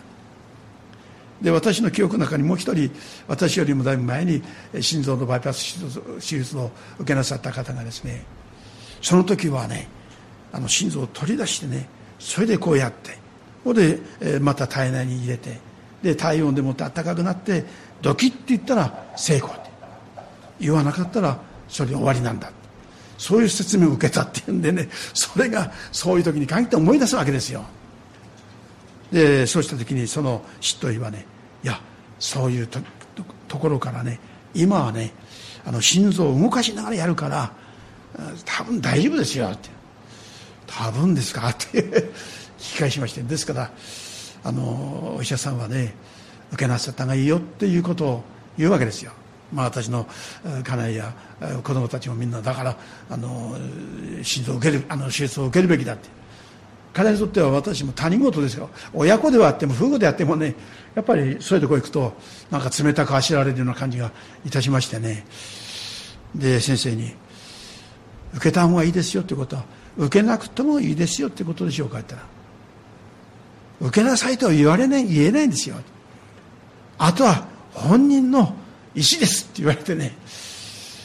[1.42, 2.92] で私の記憶の中にもう一人
[3.26, 4.44] 私よりもだいぶ前に
[4.82, 5.80] 心臓のバイパス
[6.20, 8.26] 手術を受けなさった方がですね
[9.02, 9.88] その時はね
[10.52, 11.88] あの心臓を取り出してね
[12.20, 13.12] それでこうやって
[13.64, 14.02] ここで
[14.42, 15.62] また体内に入れて
[16.04, 17.64] で体温でもって暖かくなって
[18.02, 19.70] ドキッて言ったら成功って
[20.60, 22.52] 言わなかったらそれで終わりなんだ
[23.20, 27.66] そういう説明を受けたっていうんでねそれがそういう時に限って思い出すわけですよ。
[29.12, 31.26] でそうした時にその執刀医はね
[31.64, 31.82] いや
[32.18, 32.80] そういうと
[33.48, 34.20] ところからね
[34.54, 35.12] 今はね
[35.66, 37.52] あの心臓を動かしながらやるから
[38.46, 39.70] 多分大丈夫ですよって。
[40.66, 41.82] 多分ですかって
[42.58, 43.22] 聞き返しまして。
[43.22, 43.72] ですから
[44.44, 45.94] あのお医者さんはね
[46.54, 48.24] 受けなさった方がいいよっていうことを
[48.58, 49.12] 言うわけですよ。
[49.52, 50.08] まあ、私の
[50.64, 51.14] 家内や
[51.64, 52.78] 子供たちもみんなだから
[53.10, 53.56] あの
[54.22, 56.20] 心臓を受けるあの手術を受けるべきだって。
[56.92, 58.70] 彼にとっては私も他人事ですよ。
[58.94, 60.56] 親子ではあっても夫婦であってもね
[60.96, 62.14] やっぱりそういうとこ行くと
[62.50, 64.12] なんか冷たくあしられるような感じが
[64.46, 65.26] いたしましてね。
[66.36, 67.14] で先生に
[68.36, 69.64] 「受けた方がいいですよ」ってことは
[69.98, 72.26] 受けなくてもいいですよってことでしょうかって言った
[73.86, 75.76] ら受けなさいとは言われない言えないんですよ。
[76.98, 78.56] あとは本人の
[78.96, 80.16] 石ですって言われてね。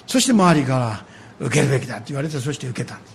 [0.06, 1.04] そして周りから
[1.40, 3.14] 受けるべきだって言われてそして受けたんです。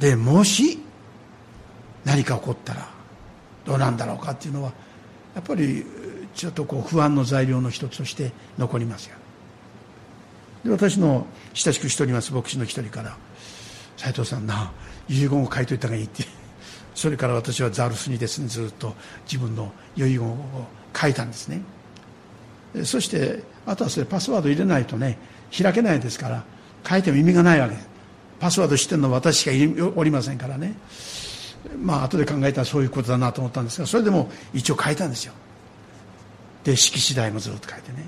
[0.00, 0.78] でもし
[2.04, 2.88] 何か起こったら
[3.64, 4.72] どうなんだろうかっていうのは
[5.34, 5.84] やっぱり
[6.34, 9.16] ちょっとこう不安の材料の一つとして残りますよ。
[10.64, 13.16] で私の親しくしております牧師の一人から
[13.96, 14.72] 「斎藤さんな
[15.08, 16.24] 遺言を書いといた方がいい」って。
[16.94, 20.36] それから私はザルスにですねずっと自分の遺言を
[20.94, 21.62] 書いたんですね。
[22.84, 25.18] そしてあとはそれパスワード入れないとね
[25.56, 26.44] 開けないですから
[26.88, 27.74] 書いても意味がないわけ。
[27.74, 27.88] です
[28.38, 30.74] パスワード知ってるのは私しかおりませんからね。
[31.76, 35.34] まあ後で考えたらそういうことだなと思ったんですがそれでも一応書いたんですよ。
[36.64, 38.06] で式次第もずっと書いてね。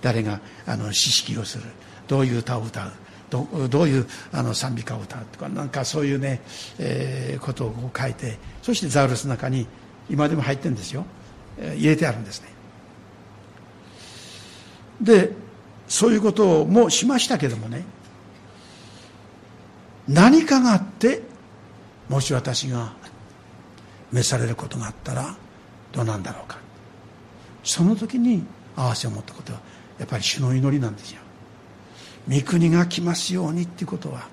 [0.00, 1.64] 誰があの詩式をする。
[2.06, 2.92] どういう歌を歌う。
[3.30, 6.42] どどういうあの賛美歌を歌うとかなんかそういうね、
[6.78, 9.66] えー、ことを書いてそしてザウルスの中に
[10.10, 11.06] 今でも入ってるんですよ、
[11.58, 12.51] 入れてあるんですね。
[15.02, 15.32] で
[15.88, 17.84] そういうこともしましたけどもね。
[20.08, 21.22] 何かがあって
[22.08, 22.92] もし私が
[24.10, 25.36] 召されることがあったら
[25.92, 26.58] どうなんだろうか。
[27.64, 28.44] その時に
[28.76, 29.60] 合わせを持ったことは
[29.98, 31.20] やっぱり主の祈りなんですよ。
[32.28, 34.28] 御国が来ますようにっていうことは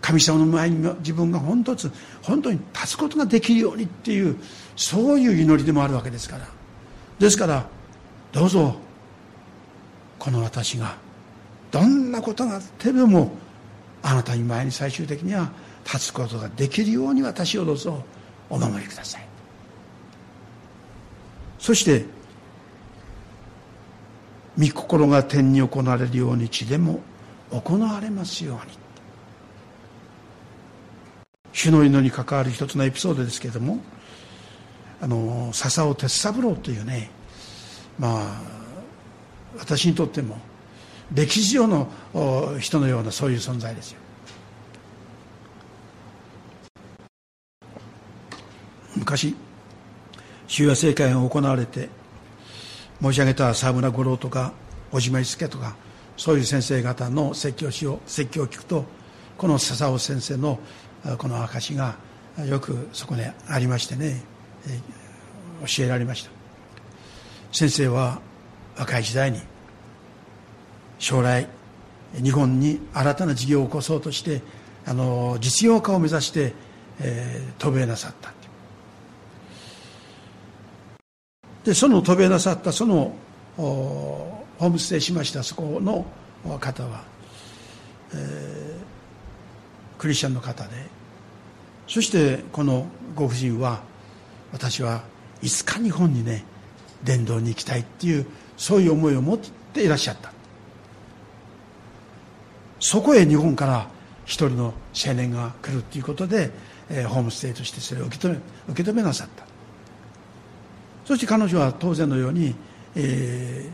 [0.00, 1.74] 神様の前に自分が本当
[2.22, 4.36] 本当に立つことができるようにっていう
[4.76, 6.46] そういう祈りでもあるわけですから。
[7.18, 7.66] ですから
[8.32, 8.76] どうぞ
[10.18, 10.96] この私が
[11.70, 13.32] どんなことがあってでも
[14.02, 15.50] あなたに前に最終的には
[15.84, 18.02] 立つことができるように私をどうぞ
[18.50, 19.28] お守りください。
[21.58, 22.04] そして
[24.58, 27.00] 御心が天に行われるように地でも
[27.50, 28.78] 行われますように。
[31.52, 33.78] 主の祈りに関わる一つのエピソードですけれども
[35.00, 37.10] あの笹尾哲三郎というね
[37.98, 38.57] まあ
[39.56, 40.38] 私にとっても
[41.12, 41.88] 歴史上の
[42.58, 44.00] 人のようなそういう存在ですよ。
[48.96, 49.34] 昔
[50.48, 51.88] 終夜聖会が行われて
[53.00, 54.52] 申し上げた沢村五郎とか
[54.90, 55.76] 小島一介とか
[56.16, 58.84] そういう先生方の説教を説教を聞くと
[59.36, 60.58] この笹尾先生の
[61.18, 61.96] この証が
[62.46, 64.22] よくそこにありましてね、
[65.66, 66.30] 教えられました。
[67.52, 68.20] 先生は
[68.78, 69.40] 若い時代に
[70.98, 71.48] 将来
[72.22, 74.40] 日本に新たな事業を起こそうとして
[74.86, 76.54] あの実用化を目指して、
[77.00, 78.32] えー、渡米なさった
[81.64, 83.14] でその渡米なさったその
[83.56, 86.06] ホームステイしましたそこの
[86.58, 87.04] 方は、
[88.14, 90.70] えー、クリスチャンの方で
[91.86, 93.82] そしてこのご婦人は
[94.52, 95.02] 私は
[95.42, 96.44] いつか日本にね
[97.04, 98.26] 伝道に行きたいっていう
[98.58, 100.32] そういう思いを持っていらっしゃった。
[102.80, 103.88] そこへ日本から
[104.24, 106.50] 一人の青年が来るということで、
[106.90, 109.44] えー、ホームステイとしてそれを受け止め受け止めなさった。
[111.06, 112.54] そして彼女は当然のように、
[112.94, 113.70] え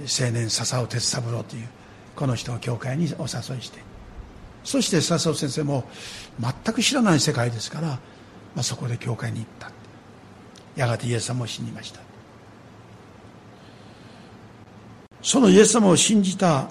[0.00, 1.68] ー、青年笹尾哲三郎という
[2.14, 3.78] この人を教会にお誘いして。
[4.64, 5.84] そして笹尾先生も
[6.40, 7.98] 全く知らない世界ですから、ま
[8.56, 9.70] あ、そこで教会に行った。
[10.74, 12.00] やがてイエス様を信じました。
[15.24, 16.68] そのイエス様を信じた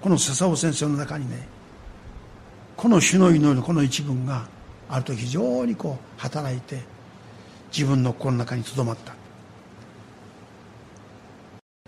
[0.00, 1.46] この笹尾先生の中にね
[2.78, 4.48] この主の祈りのこの一文が
[4.88, 6.80] あると非常にこう働いて
[7.70, 9.14] 自分の心の中にとどまった。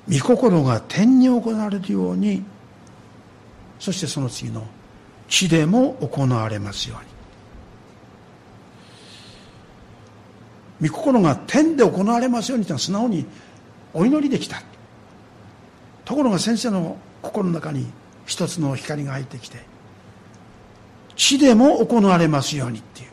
[0.08, 2.44] 御心が天に行われるように
[3.78, 4.64] そしてその次の
[5.28, 6.96] 地でも行われますよ
[10.80, 10.90] うに。
[10.90, 13.26] 御心が天で行われますようにというのは素直に
[13.94, 14.62] お祈りできた。
[16.06, 17.86] ところが先生の心の中に
[18.24, 19.58] 一つの光が入ってきて
[21.16, 23.08] 地でも行われますようにっていう。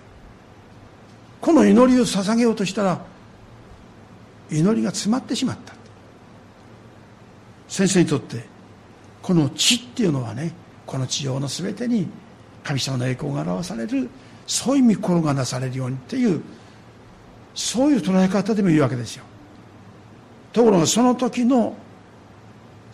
[1.41, 3.01] この祈りを捧げようとしたら
[4.49, 5.73] 祈りが詰まってしまった。
[7.67, 8.45] 先生にとって
[9.21, 10.53] この地っていうのはね
[10.85, 12.07] この地上の全てに
[12.63, 14.09] 神様の栄光が表される
[14.45, 16.41] そういう御心がなされるようにっていう
[17.55, 19.23] そういう捉え方でもいいわけですよ。
[20.51, 21.75] ところがその時の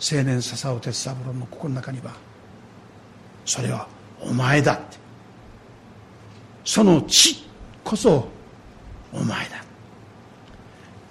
[0.00, 2.14] 青年笹尾哲三郎の心の中には
[3.44, 3.86] それは
[4.20, 4.98] お前だって。
[6.64, 7.44] その地
[7.84, 8.28] こそ
[9.12, 9.62] お前だ。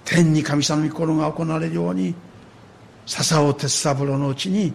[0.04, 2.14] 天に神様の御心が行われるように
[3.06, 4.72] 笹尾哲三郎のうちに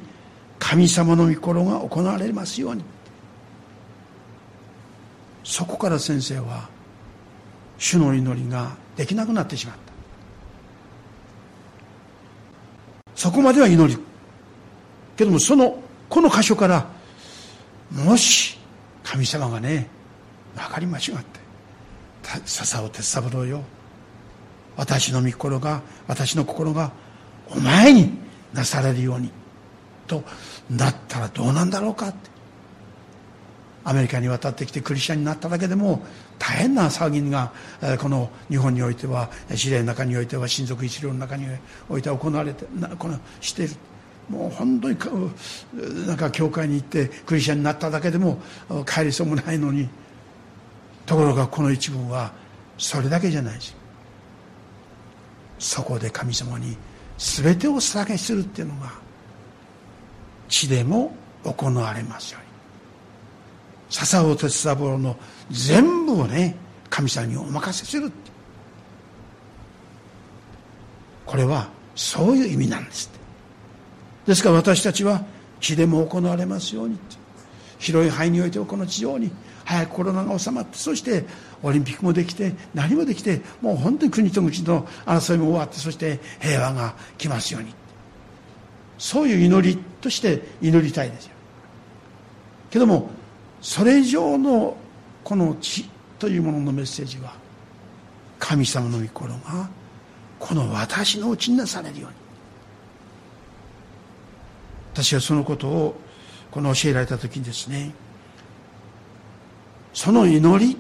[0.60, 2.84] 神様の御心が行われますように。
[5.44, 6.70] そこから先生は
[7.78, 9.95] 主の祈りができなくなってしまった。
[13.26, 14.00] そこまでは祈る
[15.18, 16.88] けどもそのこの箇所から
[17.92, 18.56] もし
[19.04, 19.88] 神様がね
[20.56, 21.40] 分かり間違って
[22.46, 23.64] 笹尾鉄三郎よ。
[24.78, 26.92] 私の御心が私の心が
[27.50, 28.12] お前に
[28.54, 29.32] なされるように
[30.06, 30.24] と
[30.70, 32.30] なったらどうなんだろうかって。
[33.86, 36.02] アメリカに渡ってきてクリスチャンになっただけでも
[36.40, 37.54] 大変な騒ぎが
[38.00, 41.46] この日本においては知り合いの中においては親族一両の中に
[41.88, 42.66] おいては行われて
[42.98, 43.76] このしている。
[44.28, 44.98] もう本当に
[46.08, 48.40] なんか教会に行ってクリスチャンになっただけでも
[48.92, 49.88] 帰りそうもないのに
[51.06, 52.34] ところがこの一文は
[52.80, 53.76] それだけじゃないです
[55.60, 56.76] そこで神様に
[57.20, 58.94] 全てを捧げするっていうのが
[60.50, 62.40] 地でも行われますよ
[63.90, 65.16] 笹尾哲三郎の
[65.52, 66.56] 全部をね
[66.90, 68.12] 神様にお任せする
[71.26, 73.10] これはそういう意味なんです
[74.26, 75.24] ですから私たちは
[75.60, 76.98] 地でも行われますように
[77.80, 79.32] 広い範囲においてはこの地上に
[79.64, 81.26] 早くコロナが収まってそして
[81.64, 87.74] オリンピックもできて何もできてもう本当に国と国の争いも終わってそして平和が来ますように。
[88.98, 91.32] そういう祈りとして祈りたいですよ。
[92.70, 93.10] けども
[93.66, 94.78] それ以上の
[95.24, 95.90] この地
[96.20, 97.34] というもののメッセージは
[98.38, 99.68] 神様の御心が
[100.38, 102.16] この私のうちになされるように。
[104.94, 105.96] 私はそのことを
[106.52, 107.92] この教えられた時にですね
[109.94, 110.78] その祈り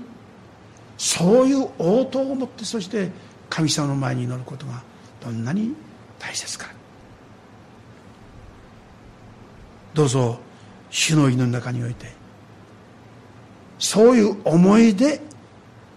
[0.95, 3.09] そういう応答を持ってそして
[3.49, 4.83] 神様の前に祈ることが
[5.21, 5.73] どんなに
[6.19, 6.67] 大切か。
[9.95, 10.37] どうぞ
[10.91, 12.24] 主の祈りの中において
[13.79, 15.21] そういう思いで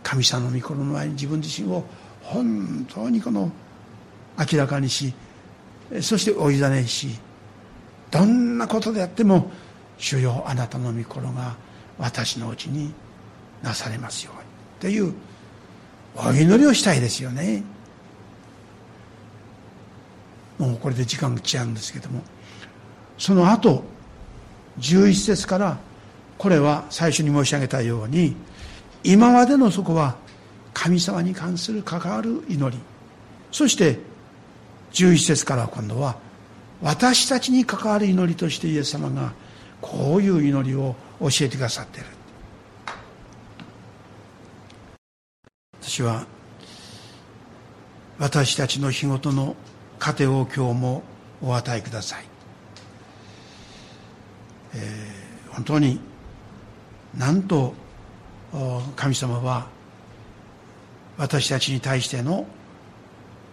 [0.03, 1.85] 神様の御心の前に自分自身を
[2.22, 3.51] 本当にこの
[4.39, 5.12] 明らかにし
[6.01, 7.09] そしてお委ねし
[8.11, 9.51] どんなことであっても
[9.99, 11.57] 主よあなたの御心が
[11.99, 12.93] 私のうちに
[13.62, 14.45] なされますようにっ
[14.81, 15.14] ていう
[16.16, 17.62] お祈りをしたいですよね。
[20.59, 22.22] もうこれで時間が来ちゃうんですけども。
[23.18, 23.85] その後
[24.79, 25.79] 11節から
[26.39, 28.36] これは最初に申し上げたように
[29.03, 30.16] 今までのそこは
[30.72, 32.80] 神様に関する関わる祈り。
[33.51, 33.99] そして
[34.93, 36.16] 11節から今度は
[36.80, 39.32] 私たちに関わる祈りとしてイエス様が
[39.80, 42.07] こういう祈りを教えてくださっている。
[45.80, 46.26] 私は
[48.18, 49.57] 私たちの日ごとの
[49.99, 51.03] 糧を今日も
[51.43, 52.24] お与えください、
[54.74, 56.01] えー、本当に
[57.16, 57.74] なんと
[58.96, 59.68] 神様は
[61.16, 62.46] 私たちに対しての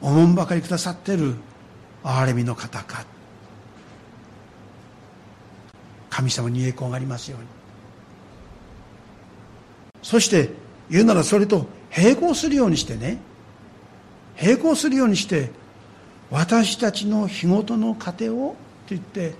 [0.01, 1.35] おもんばかりくださってる
[2.03, 3.05] 憐れみの方か。
[6.09, 7.47] 神様に栄光がありますように。
[10.01, 10.49] そして
[10.89, 13.17] 言うならそれと並行するようにしてね。
[14.41, 15.49] 並行するようにして
[16.29, 19.33] 私たちの日ごとの糧をと言って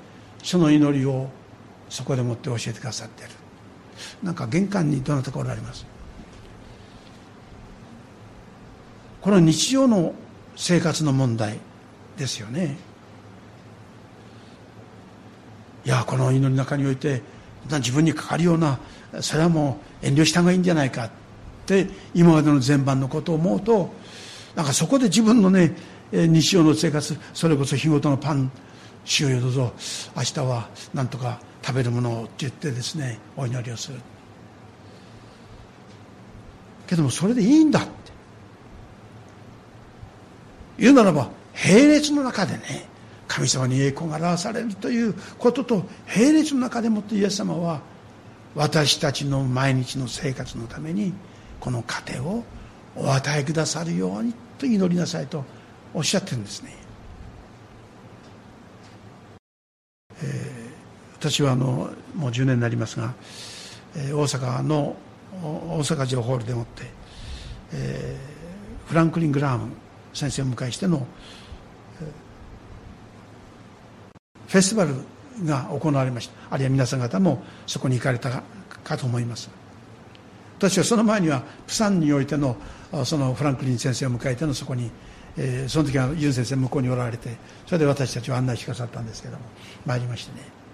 [0.44, 1.30] その祈りを
[1.90, 3.45] そこでもって教えてくださっている。
[4.24, 5.86] なんか玄関にどなたかおられます？
[9.22, 10.14] これは日常の
[10.56, 11.60] 生活の問題
[12.18, 12.78] ですよね。
[15.86, 17.22] いやこの祈りの中において
[17.70, 18.80] 自分にかかるような
[19.22, 21.06] それはもう遠慮した方がいいんじゃないか。
[21.06, 21.10] っ
[21.66, 23.92] て今までの全般のことを思うと
[24.56, 25.76] なんかそこで自分のね
[26.12, 28.52] 日常の生活それこそ日ごとのパン
[29.04, 29.74] 主よどうぞ。
[30.16, 34.00] 明日はなんとか食べるものをって言ってですねお祈りをする。
[36.88, 37.90] けどもそれでいいんだって。
[40.78, 41.30] 言うならば
[41.68, 42.86] 並列の中でね
[43.28, 45.86] 神様に栄光が表されるということと
[46.16, 47.82] 並列の中でもってイエス様は
[48.56, 51.14] 私たちの毎日の生活のために
[51.60, 52.44] この糧を
[52.96, 55.44] お与えくださるようにと祈りなさいと
[55.94, 56.72] おっしゃってるんですね、
[60.22, 63.16] えー、私はあのもう10年になりますが、
[63.96, 64.96] えー、大阪の
[65.42, 66.84] 大阪城ホールでもって、
[67.74, 69.72] えー、フランクリン・グラーム
[70.14, 71.08] 先生を迎えしての
[74.48, 74.94] フェスティバル
[75.48, 76.34] が行われました。
[76.52, 78.44] あるいは皆さん方もそこに行かれた
[78.84, 79.50] かと思います。
[80.60, 82.56] 私はその前にはプサンにおいての
[83.04, 84.92] そのフランクリン先生を迎えてのそこに、
[85.38, 89.44] えー、その時はユン先生向こうにおられてそれで私たちを案内してくださったんですけども
[89.88, 90.65] 参りましてね。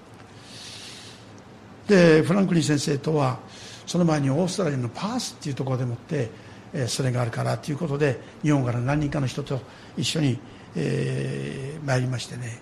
[1.88, 3.40] でフランクリン先生とは
[3.86, 6.30] その前にオーストラリアのパースっていうところでもって、
[6.74, 9.60] えー、それがあるからということで日本から何人かの人と
[9.98, 10.40] 一緒に、
[10.76, 12.60] えー、参りましてね。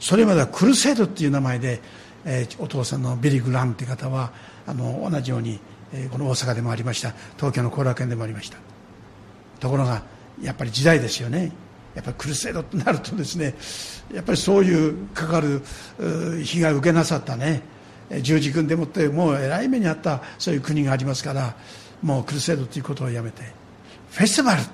[0.00, 1.80] それまではクルセイドっていう名前で、
[2.24, 4.32] えー、お父さんのビリ・グランっていう方は
[4.66, 5.60] あの同じように、
[5.92, 7.14] えー、この大阪でもありました。
[7.36, 8.58] 東京の後楽園でもありました。
[9.60, 10.02] ところが
[10.42, 11.52] やっぱり時代ですよね。
[11.94, 13.54] やっぱりクルセイドとなるとですね
[14.12, 15.62] やっぱりそういうかかる
[16.44, 17.62] 被害を受けなさったね
[18.22, 21.54] 十字軍でもってもうえらい目にあったそういう国がありますから
[22.02, 23.42] もうクルセイドということをやめて
[24.10, 24.70] フェスティバルって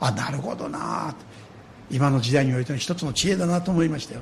[0.00, 1.14] あなるほどな
[1.90, 4.20] 今の時代においての一つの知恵だなと思いましたよ。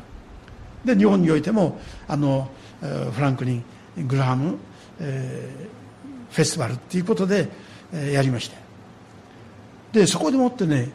[0.85, 2.51] で日本においてもあの
[2.81, 3.65] フランクリン・
[4.09, 4.59] グラハム、
[4.99, 7.49] えー、フェスティバルっていうことで、
[7.93, 8.57] えー、やりました。
[9.93, 10.91] でそこでもってね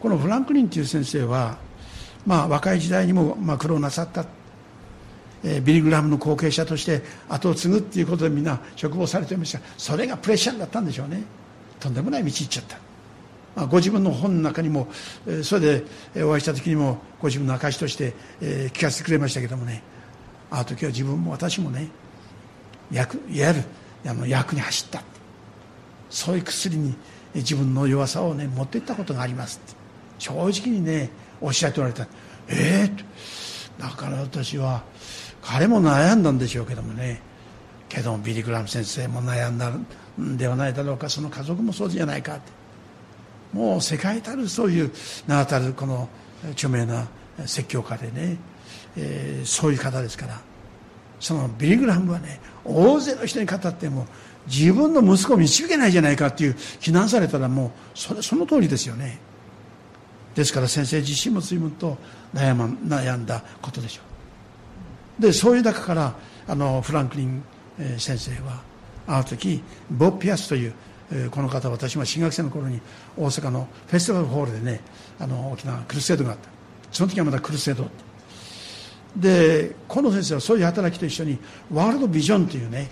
[0.00, 1.58] このフランクリンという先生は、
[2.26, 4.24] まあ、若い時代にも、まあ、苦労なさった、
[5.44, 9.60] えー、ビリグラムの後継者として後を継ぐっていうことでみんな嘱望されていました。
[9.76, 11.22] それがプレッシャーだったんでしょうね。
[11.78, 12.78] とんでもない道行っちゃった、
[13.56, 14.88] まあ、ご自分の本の中にも、
[15.26, 15.82] えー、それ
[16.14, 19.82] でお会いした時にもご自分の証として、えー、聞かせてくれましたけどもね。
[20.50, 21.88] あの時は自分も私もね
[22.90, 23.64] 役いわゆる
[24.06, 25.02] あの役に走った。
[26.08, 26.94] そういう薬に
[27.34, 29.79] 自分の弱さをね持っていったことがありますって。
[30.20, 31.10] 正直にね
[31.40, 32.04] おっしゃっておられた。
[32.46, 34.82] ええー、だから私は
[35.42, 37.20] 彼も悩んだんでしょうけどもね。
[37.88, 41.08] けどビリ・グラム先生も悩んだんではないだろうか。
[41.08, 42.36] その家族もそうじゃないか。
[42.36, 42.52] って
[43.52, 44.92] もう世界たるそういう
[45.26, 46.08] 名だたるこの
[46.52, 47.08] 著名な
[47.46, 48.36] 説教家でね、
[48.96, 50.40] えー、そういう方ですから。
[51.18, 54.06] そのビリ・グラムはね大勢の人に語っても
[54.46, 59.18] 自分の息子を導けないじゃないかっていう非難されたらもうそれその通りですよね。
[60.34, 61.96] ですから先生自身も随分と
[62.34, 64.02] 悩,、ま、悩んだことでしょ
[65.18, 65.22] う。
[65.22, 66.14] でそういう中から
[66.46, 67.42] あのフランクリン、
[67.98, 68.62] 先生は
[69.06, 70.72] あの時ボッピアスという、
[71.30, 72.80] この方私は新学生の頃に
[73.16, 74.80] 大阪のフェスティバルホールでね
[75.18, 76.48] あの大きなクルセードがあった。
[76.92, 77.88] その時はまだクルセード
[79.16, 81.38] でこの先生はそういう働きと一緒に
[81.72, 82.88] ワールドビジョンというね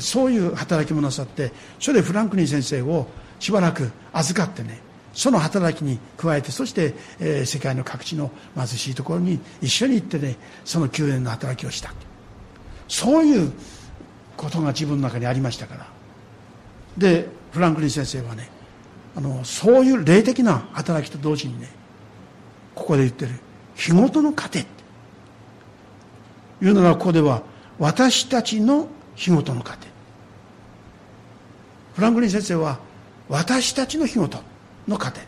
[0.00, 3.06] そういう働きもなさってそれでフランクリン先生を
[3.38, 4.80] しばらく預かってね
[5.18, 11.92] その働きに加えてそして、えー、世界の各地の貧しいところに一緒に行ってねその救援の働きをした。
[12.86, 13.52] そういう
[14.36, 15.86] ことが自分の中にありましたから。
[16.96, 18.48] でフランクリン先生はね
[19.16, 21.68] あのそういう霊的な働きと同時にね
[22.76, 23.32] ここで言ってる
[23.74, 24.68] 日ごとの糧って。
[26.64, 27.42] いうのがここでは
[27.80, 29.88] 私たちの日ごとの糧。
[31.96, 32.78] フランクリン先生は
[33.28, 34.38] 私たちの日ごと。
[34.88, 35.20] の糧。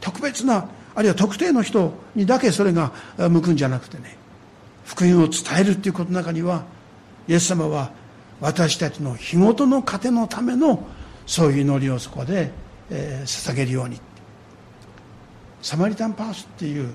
[0.00, 4.16] 特別なあるいは特定の人にだけそれが向くんじゃなくてね
[4.84, 6.64] 福音を伝えるっていうことの中には
[7.26, 7.90] イエス様は
[8.40, 10.86] 私たちの日ごとの糧のための
[11.26, 12.50] そういう祈りをそこで、
[12.90, 14.00] えー、捧げるように。
[15.62, 16.94] サマリタンパースっていう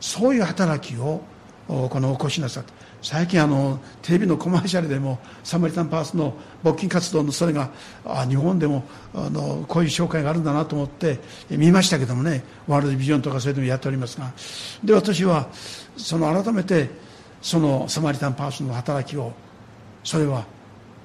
[0.00, 1.22] そういう働きを
[1.68, 2.72] この起こしなさった。
[3.02, 7.70] 最近あのテレビのコマーシャルでもサマリタンパースの募金活動のそれが
[8.04, 8.84] あ日本でも
[9.14, 14.32] あのこういう紹介があるんだなと思って見ましたけどもねワールドビジョンとかそれでもやっておりますが。
[14.84, 15.48] で私は
[15.96, 16.90] その改めて
[17.40, 19.32] そのサマリタンパースの働きを
[20.04, 20.44] それは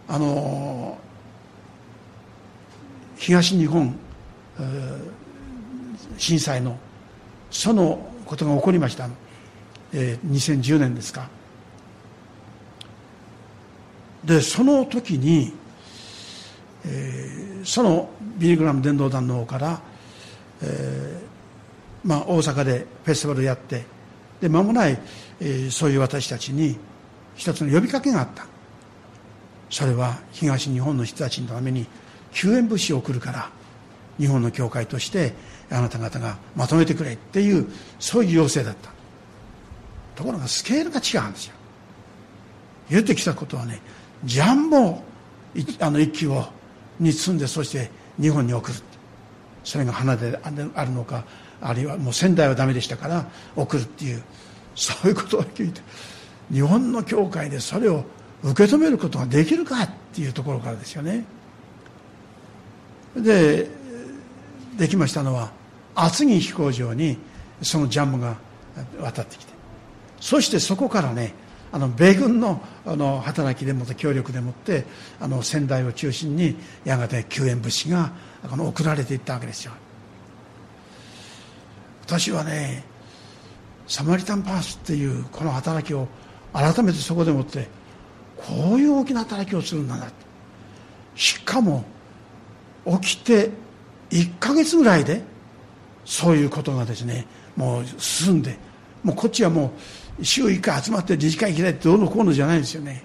[0.07, 0.97] あの
[3.17, 3.95] 東日本
[6.17, 6.77] 震災の
[7.49, 9.07] そのことが起こりました、
[9.93, 11.29] えー、2010年ですか。
[14.25, 15.53] でその時に、
[16.85, 19.81] えー、そのビリグラム伝道団の方から、
[20.61, 23.83] えーまあ、大阪でフェスティバルやって
[24.41, 24.99] で間もない、
[25.39, 26.77] えー、そういう私たちに
[27.35, 28.45] 一つの呼びかけがあった。
[29.69, 31.85] それは東日本の人たちのために
[32.31, 33.49] 救援物資を送るから
[34.17, 35.33] 日本の教会として
[35.69, 37.67] あなた方がまとめてくれっていう
[37.99, 38.91] そういう要請だった。
[40.15, 41.53] ところがスケールが違うんですよ。
[42.89, 43.81] 言ってきたことはね
[44.25, 45.01] ジャンボ
[45.79, 46.45] あの一機を
[46.99, 48.75] に積んでそして日本に送る。
[49.63, 50.39] それが花で
[50.75, 51.25] あるのか
[51.59, 54.23] あるいはもう仙台はダメでしたから送るっていう
[54.75, 55.81] そういうことを聞いて
[56.51, 58.03] 日本の教会でそれを
[58.43, 61.25] 受け止めることができるかっていうところからですよね。
[63.15, 63.67] で
[64.77, 65.51] できましたのは
[65.95, 67.17] 厚木飛行場に
[67.61, 68.35] そのジャムが
[68.99, 69.53] 渡ってきて
[70.19, 71.33] そしてそこからね
[71.75, 74.85] あの米軍のあの働きでもって協力でもって
[75.19, 76.55] あの仙台を中心に
[76.85, 78.13] やがて救援物資が
[78.49, 79.73] あの送られていったわけですよ。
[82.03, 82.85] 私はね
[83.87, 86.07] サマリタンパースっていうこの働きを
[86.53, 87.67] 改めてそこでもって
[88.37, 90.07] こういう大きな働きをするんだな。
[91.13, 91.83] しかも
[93.01, 93.49] 起きて
[94.11, 95.23] 1か月ぐらいで
[96.05, 98.57] そういうことがですねもう進んで
[99.03, 99.71] もうこっちはもう
[100.21, 103.03] 週1回集まって自治会行きたいってどうのこうのじゃないですよね。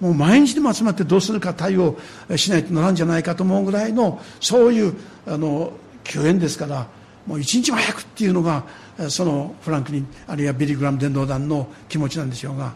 [0.00, 1.96] もう毎日でも集まってどうするか対応
[2.36, 4.94] しないとならんじゃないかと思うぐらいのそういう
[5.26, 6.88] あの救援ですから
[7.24, 8.64] もう一日も早くっていうのが
[9.08, 12.72] そのフランクリンあるいはビリ・グラム伝道団の気持ちなんでしょうが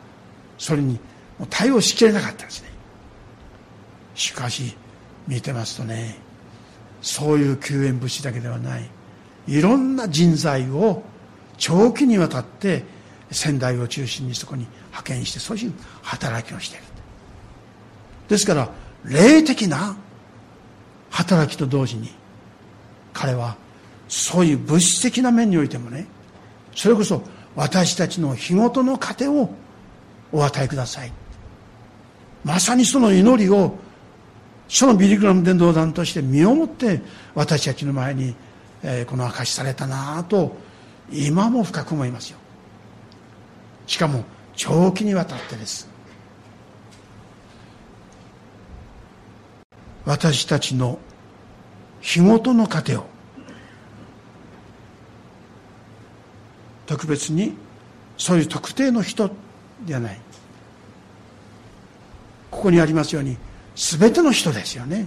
[0.57, 1.01] それに
[1.39, 2.68] もう対応しきれなかったんですね。
[4.14, 4.76] しかし
[5.26, 6.16] 見てますとね
[7.03, 8.89] そういう救援物資だけではない
[9.49, 11.03] いろんな人材を
[11.59, 12.84] 長期にわたって
[13.31, 15.72] 仙台を中心にそこに派遣してそういう
[16.03, 16.85] 働きをしている。
[18.29, 18.70] ですから
[19.05, 19.97] 霊的な
[21.11, 22.11] 働きと同時に
[23.12, 23.57] 彼は
[24.09, 26.07] そういう物質的な面においてもね
[26.74, 27.22] それこそ
[27.55, 29.51] 私たちの日ごとの糧を
[30.33, 31.12] お与えください。
[32.45, 33.79] まさにその祈りを
[34.68, 37.01] そのビリグラム伝道団として身をもって
[37.35, 38.35] 私たちの前に、
[38.83, 40.57] えー、この証しされたなと
[41.11, 42.39] 今も深く思いますよ。
[43.87, 44.24] しかも
[44.55, 45.89] 長期にわたってです。
[50.05, 50.99] 私たちの
[52.01, 53.07] 日ごとの糧を
[56.87, 57.55] 特別に
[58.16, 59.30] そういう特定の人
[59.84, 60.18] ではない。
[62.51, 63.37] ここにありますように
[63.74, 65.07] 全ての人ですよね。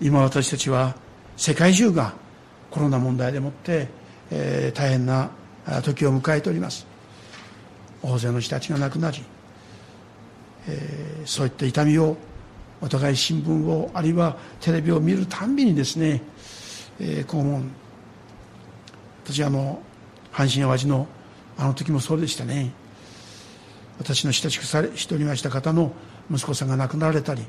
[0.00, 0.94] 今私たちは
[1.36, 2.12] 世界中が
[2.70, 3.88] コロナ問題でもって、
[4.30, 5.30] えー、大変な
[5.82, 6.86] 時を迎えております。
[8.06, 9.22] 大勢の人たちが亡くなり、
[10.68, 12.16] えー、そういった痛みを
[12.80, 16.22] お互い新聞をあるいはテレビを見るたんびにですね、
[17.00, 17.70] えー、肛門
[19.24, 19.80] 私あの
[20.32, 21.06] 阪神・淡路の
[21.58, 22.70] あの時もそうでしたね。
[23.98, 25.90] 私の親しくされしておりました方の
[26.30, 27.42] 息子さんが亡くなられたり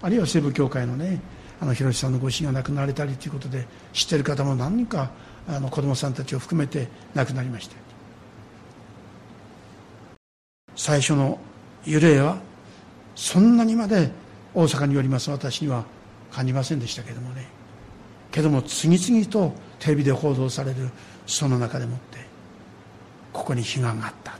[0.00, 1.20] あるいは西部教会のね
[1.60, 5.10] あの広瀬さんのご主人が亡くなられたりということで知っている方も何人か
[5.46, 7.91] あの子供さんたちを含めて亡くなりました。
[10.76, 11.38] 最初の
[11.84, 12.38] 揺れは
[13.14, 14.10] そんなにまで
[14.54, 15.84] 大阪によります私には
[16.30, 17.46] 感じませんでしたけどもね。
[18.30, 20.90] けども次々とテレビで報道される
[21.26, 22.18] その中でもって
[23.32, 24.32] ここに悲願があった。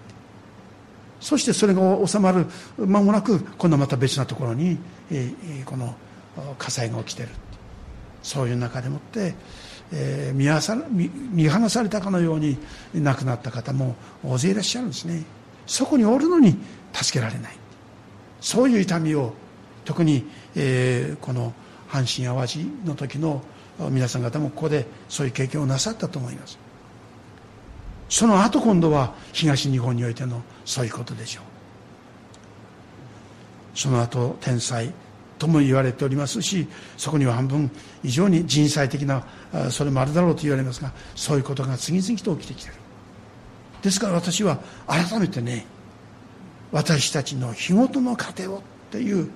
[1.20, 2.46] そしてそれが収まる
[2.78, 4.76] 間もなく今度はまた別なところに、
[5.64, 5.94] この
[6.58, 7.28] 火災が起きてる
[8.24, 9.34] そういう中でもって、
[10.32, 12.58] 見放されたかのように
[12.92, 15.22] 亡くなった方も大勢いらっしゃるんですね。
[15.66, 16.56] そこにおるのに
[16.92, 17.56] 助けられない。
[18.40, 19.34] そういう痛みを
[19.84, 20.24] 特に、
[20.56, 21.52] えー、この
[21.88, 23.42] 阪神・淡路の時の
[23.90, 26.58] 皆さん方もここでそういう経験をなさったと思います。
[28.08, 31.44] その後今度は東日本においてのそういうことでしょう。
[33.74, 34.92] その後天災
[35.38, 37.70] とも言われておりますしそこには半分
[38.02, 39.24] 非常に人災的な
[39.70, 42.81] それもあるだろうと言われますがそういうことが次々と起きてきている。
[43.82, 45.66] ですから私は改めてね
[46.70, 48.60] 私たちの日ごとの糧をっ
[48.90, 49.28] ていう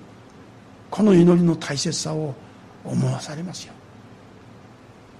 [0.89, 2.33] この祈りの大切さを
[2.83, 3.73] 思わされますよ。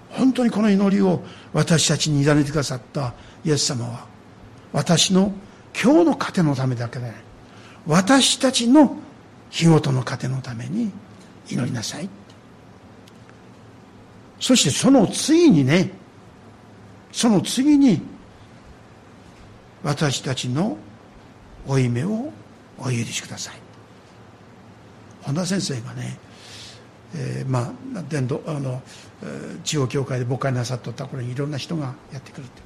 [0.09, 1.21] 本当にこの祈りを
[1.53, 3.13] 私たちに委ねてくださった
[3.43, 4.05] イエス様は
[4.71, 5.34] 私の
[5.80, 7.11] 今日の糧のためだけで
[7.86, 8.97] 私たちの
[9.49, 10.91] 日ごとの糧のために
[11.49, 12.09] 祈りなさい。
[14.39, 15.91] そしてその次にね
[17.11, 18.01] その次に
[19.84, 20.78] 私たちの
[21.65, 22.32] 負い目を
[22.80, 23.55] お許しください。
[25.21, 26.17] 本田先生がね、
[27.15, 28.82] えー、まあ伝道あの
[29.63, 32.61] 地方教会で母会なさっとった頃にいろんな人がやってくるって。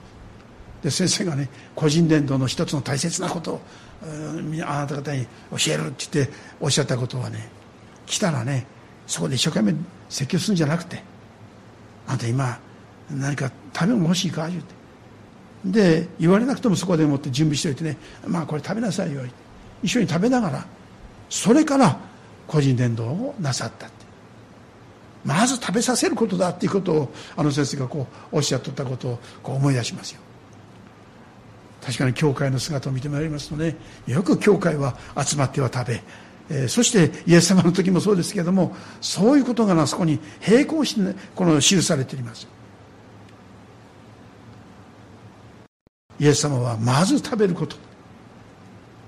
[0.84, 3.62] で先生がね個人伝道の一つの大切なことを
[4.66, 7.50] あなた方に教えるって言っておっしゃったことはね
[8.08, 8.66] 来たらね
[9.06, 9.76] そこで一生懸命
[10.10, 11.04] 説教するんじゃなくて
[12.08, 12.60] あんた今
[13.12, 14.48] 何か食べ物欲しいか？
[14.48, 14.81] 言うて。
[15.66, 17.98] で言われなくてもそこでもって準備しておいてね
[18.28, 19.22] まあこれ食べなさいよ
[19.84, 20.66] 一緒に食べながら
[21.30, 21.98] それから
[22.48, 24.06] 個人伝道をなさったって
[25.24, 30.22] まず食べさせることだっていうことをあの先生がこうおっしゃっとったことをこう思い出しますよ。
[31.84, 36.04] 確かに教会の姿を見てまいりますとねよく教会は集まっては食べ
[36.52, 42.46] えー、そしてイエス様の時もそうですけれどもそういうことがあそこに並行して、ね、この記されています。
[46.22, 47.76] イエス様はまず食べること。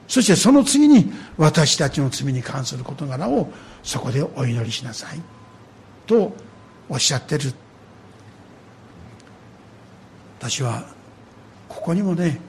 [0.08, 3.52] そしてその次に私たちの罪に関する事柄を
[3.84, 5.22] そこでお祈りしなさい。
[6.08, 6.36] と
[6.90, 7.54] おっしゃってる。
[10.40, 10.88] 私は
[11.70, 12.42] ここにもね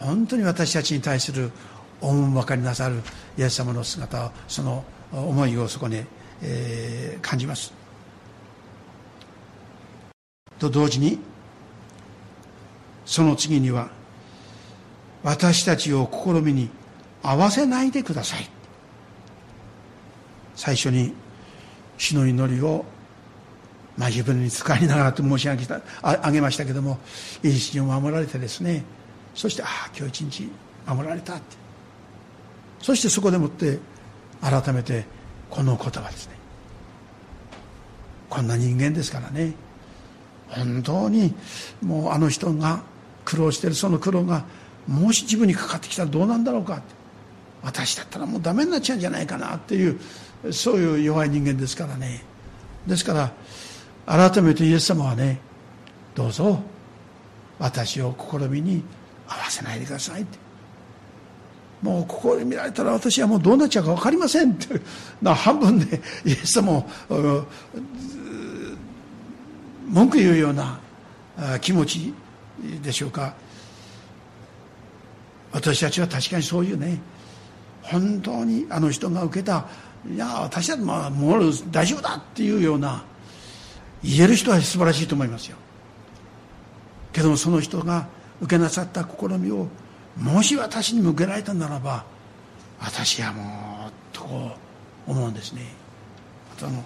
[0.00, 1.52] 本当に私たちに対する
[2.00, 2.96] おもんばかりなさる
[3.38, 6.02] イエス様の姿その思いをそこに、
[6.42, 7.72] えー、感じます。
[10.58, 11.20] と同時に
[13.06, 13.96] その次には
[15.28, 16.70] 私たちを試みに
[17.22, 18.48] 合わせないでください。
[20.56, 21.12] 最初に
[21.98, 22.86] 死の祈りを
[23.98, 26.98] まあ自分に使いながらと申し上げたあげましたけども
[27.42, 28.84] いい日を守られてですね
[29.34, 30.50] そしてああ今日一日
[30.86, 31.56] 守られたって。
[32.80, 33.78] そしてそこでもって
[34.40, 35.04] 改めて
[35.50, 36.32] この言葉ですね。
[38.30, 39.52] こんな人間ですからね。
[40.48, 41.34] 本当に
[41.82, 42.82] もうあの人が
[43.26, 44.46] 苦労してるその苦労が
[44.88, 46.76] もし自分にかかってきたらどうなんだろうか。
[46.76, 46.82] って
[47.62, 50.00] 私だったらもうダメになっちゃうんじゃないかなっていう
[50.52, 52.22] そういう弱い人間ですからね。
[52.86, 55.40] ですから改めてイエス様はね
[56.14, 56.60] どうぞ
[57.58, 58.82] 私を試みに
[59.26, 60.38] 合わせないでくださいって。
[61.82, 64.80] もうここで見られたら私はもうどうなっちゃうか分かりませんって。
[65.20, 66.86] な半分でイエス様を
[69.88, 70.80] 文句言うような
[71.60, 72.14] 気持ち
[72.82, 73.34] でしょうか。
[75.52, 76.98] 私たちは確かにそういうね
[77.82, 79.66] 本当にあの人が受けた
[80.06, 83.04] いや私はまあもう大丈夫だっていうような
[84.02, 85.56] 言える人は素晴らしいと思いますよ。
[87.12, 88.06] けどもその人が
[88.40, 89.66] 受けなさった試みを
[90.16, 92.04] もし私に向けられたならば
[92.80, 94.52] 私はもうとこ
[95.06, 95.62] う思うんですね。
[96.62, 96.84] あの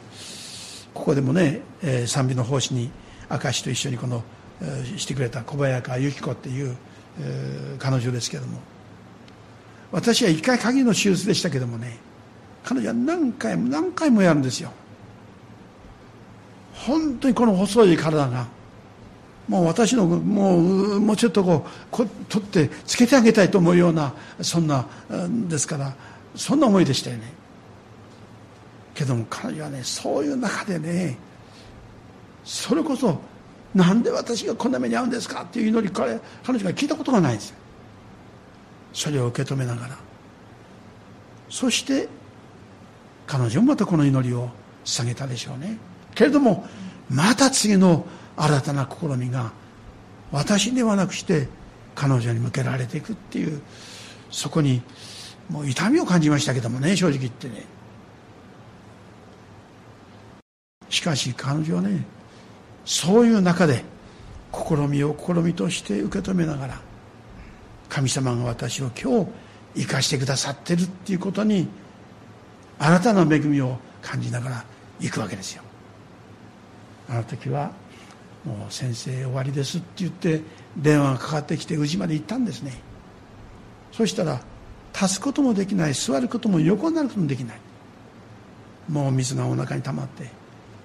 [0.95, 2.91] ここでもね、えー、賛美の奉仕に
[3.31, 4.23] 明石と一緒にこの、
[4.61, 6.77] えー、してくれた小早川由紀子っていう、
[7.21, 8.73] えー、彼女ですけども。
[9.93, 11.99] 私は一回限りの手術でしたけどもね
[12.65, 14.73] 彼女は何回も何回もやるんですよ。
[16.73, 18.47] 本当にこの細い体が
[19.47, 24.87] もう私のもうもうちょっとこうこ取ってつけてあげたいと思うようなそんな
[25.49, 25.95] ですから
[26.35, 27.33] そんな思いでしたよね。
[28.95, 31.19] けども彼女はねそういう中でね
[32.45, 33.21] それこそ
[33.75, 37.55] なんで私がこんな目に遭うんですかっていう祈り彼彼女が聞いたことがないんです
[38.93, 39.99] それを受け止めながら。
[41.49, 42.09] そして
[43.27, 44.51] 彼女もまたこの祈りを
[44.85, 45.79] 捧げたでしょうね。
[46.15, 46.67] けれども
[47.11, 48.07] また次の
[48.37, 49.53] 新たな試みが
[50.31, 51.49] 私ではなくして
[51.95, 53.61] 彼女に向けられていくっていう
[54.31, 54.83] そこに
[55.51, 57.65] もう痛みを感じましたけどもね正直言ってね。
[60.89, 62.05] しかし彼女はね
[62.85, 63.85] そういう中で
[64.53, 66.81] 試みを試みとして受け止めながら
[67.89, 69.31] 神様が私を今日
[69.75, 71.69] 生かしてくださってるっていうことに
[72.79, 74.65] 新たな恵みを感じながら
[75.01, 75.63] 行くわけですよ。
[77.09, 77.71] あの時は
[78.45, 80.41] もう先生終わりですって言って
[80.77, 82.81] 電話がかかってきて宇治まで行ったんですね。
[83.93, 84.41] そしたら
[84.93, 87.59] 立つこともできない座ることも横になることもできない。
[88.89, 90.29] もう水がお腹に溜まって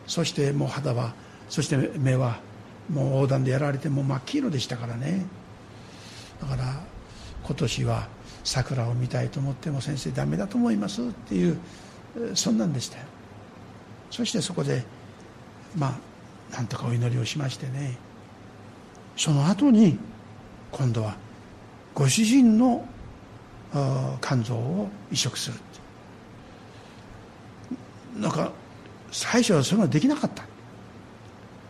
[0.05, 1.13] そしてもう肌は
[1.49, 2.39] そして目は
[2.89, 5.25] もう横断でやられてもう真っ黄色でしたからね。
[6.41, 6.83] だから
[7.43, 8.07] 今年は
[8.43, 11.59] 桜を見たいと思っても先生ダメだと思いますっていう
[12.33, 13.03] そんなんでしたよ。
[14.09, 14.83] そしてそこで
[15.75, 15.99] ま
[16.51, 17.97] あなんとかお祈りをしましてね。
[19.15, 19.97] その後に
[20.71, 21.15] 今度は
[21.93, 22.85] ご主人の
[24.21, 25.57] 肝臓を移植する
[28.17, 28.51] なんか
[29.11, 30.43] 最初はそれができなかった。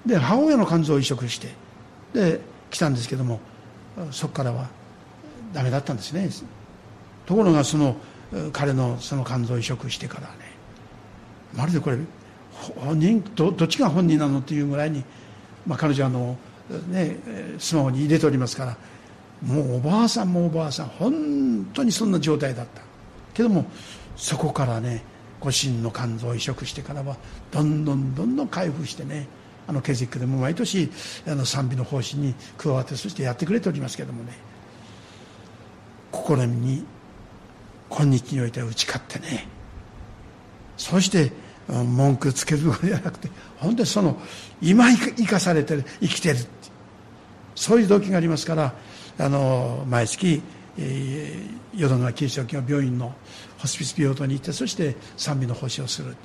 [0.08, 1.50] で母親の肝臓を移植して
[2.14, 2.40] で
[2.70, 3.40] 来たんですけども
[4.12, 4.70] そこからは
[5.54, 6.30] ダメだったんですね。
[7.26, 7.96] ところがその
[8.54, 10.34] 彼のその肝臓移植してからね
[11.54, 11.98] まるでこれ
[12.78, 15.04] 本人どどっちが本人なのっていうぐらいに、
[15.66, 16.38] まあ、彼女はあの、
[16.90, 17.18] ね、
[17.60, 18.78] スマホに入れておりますから
[19.42, 22.82] もうおばあさんもおばあさん本当にそんな状態だった。
[23.34, 23.66] けども
[24.16, 25.04] そこからね
[25.40, 27.18] ご主人の肝臓を移植してからは
[27.52, 29.28] どんどんどんどん回復してね
[29.68, 30.90] あのケジックでも毎年
[31.28, 34.34] あの賛美の奉仕に加わってそしてやってくれておりますけどもね。
[36.12, 36.86] 心に
[37.90, 39.48] 今日においては打ち勝ってね。
[40.78, 41.32] そして
[41.68, 44.18] 文句つけるのではなくて本当にその
[44.62, 46.38] 今生かされてる生きてる。
[47.56, 48.74] そういう動機がありますから
[49.20, 50.42] あの毎月、
[50.78, 53.14] えー、淀川キリスト教病院の
[53.58, 56.16] ホスピス病棟に行ってそして賛美の奉仕をする。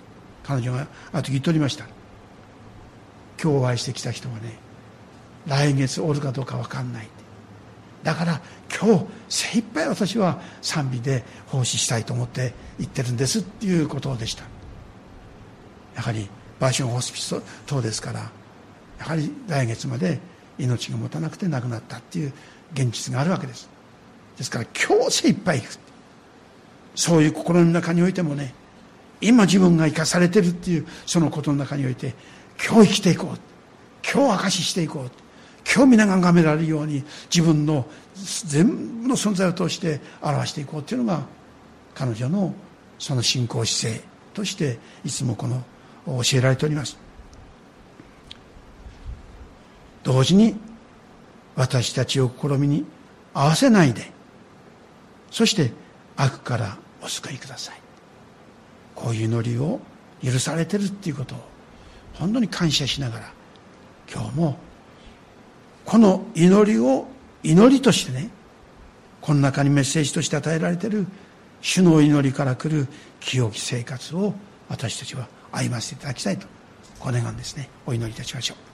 [0.44, 1.86] 彼女があの時言っておりました。
[3.42, 4.58] 今日お会いしてきた人はね
[5.46, 7.08] 来月おるかどうか分かんない。
[8.04, 8.40] だから
[8.80, 14.44] 今日精一杯私は賛美で奉仕したいと思って行ってるんですっていうことでした。
[15.94, 16.28] やはり
[16.58, 18.30] バーションホスピス等ですからや
[19.06, 20.20] はり来月まで
[20.58, 22.32] 命が持たなくて亡くなったっていう
[22.72, 23.68] 現実があるわけです。
[24.38, 25.78] ですから今日精一杯行く。
[26.94, 28.54] そういう心の中においてもね
[29.20, 32.14] 今自分が生かされてるっていうそのことの中において
[32.58, 33.38] 今日生きていこう。
[34.04, 35.10] 今日証ししていこう。
[35.64, 37.86] 今日皆が崇められるように自分の
[38.44, 41.24] 全部の存在を通して表していこうっていうのが
[41.94, 42.54] 彼女の
[42.98, 45.62] その信仰姿勢としていつもこの
[46.06, 46.98] 教えられております。
[50.02, 50.56] 同時に
[51.54, 52.84] 私たちを試みに
[53.34, 54.10] 合わせないで
[55.30, 55.70] そして
[56.16, 57.80] 悪からお救いください。
[58.94, 59.80] こういう祈りを
[60.22, 61.51] 許されてるっていうことを
[62.14, 63.32] 本当に感謝しながら
[64.12, 64.56] 今日も
[65.84, 67.06] この祈りを
[67.42, 68.30] 祈りとしてね
[69.20, 71.06] この中にメッセージとして与えられている
[71.60, 72.88] 主の祈りから来る
[73.20, 74.34] 清き生活を
[74.68, 76.46] 私たちは歩ませていただきたいと
[76.98, 77.68] この願うんですね。
[77.84, 78.71] お祈りいたしましょう。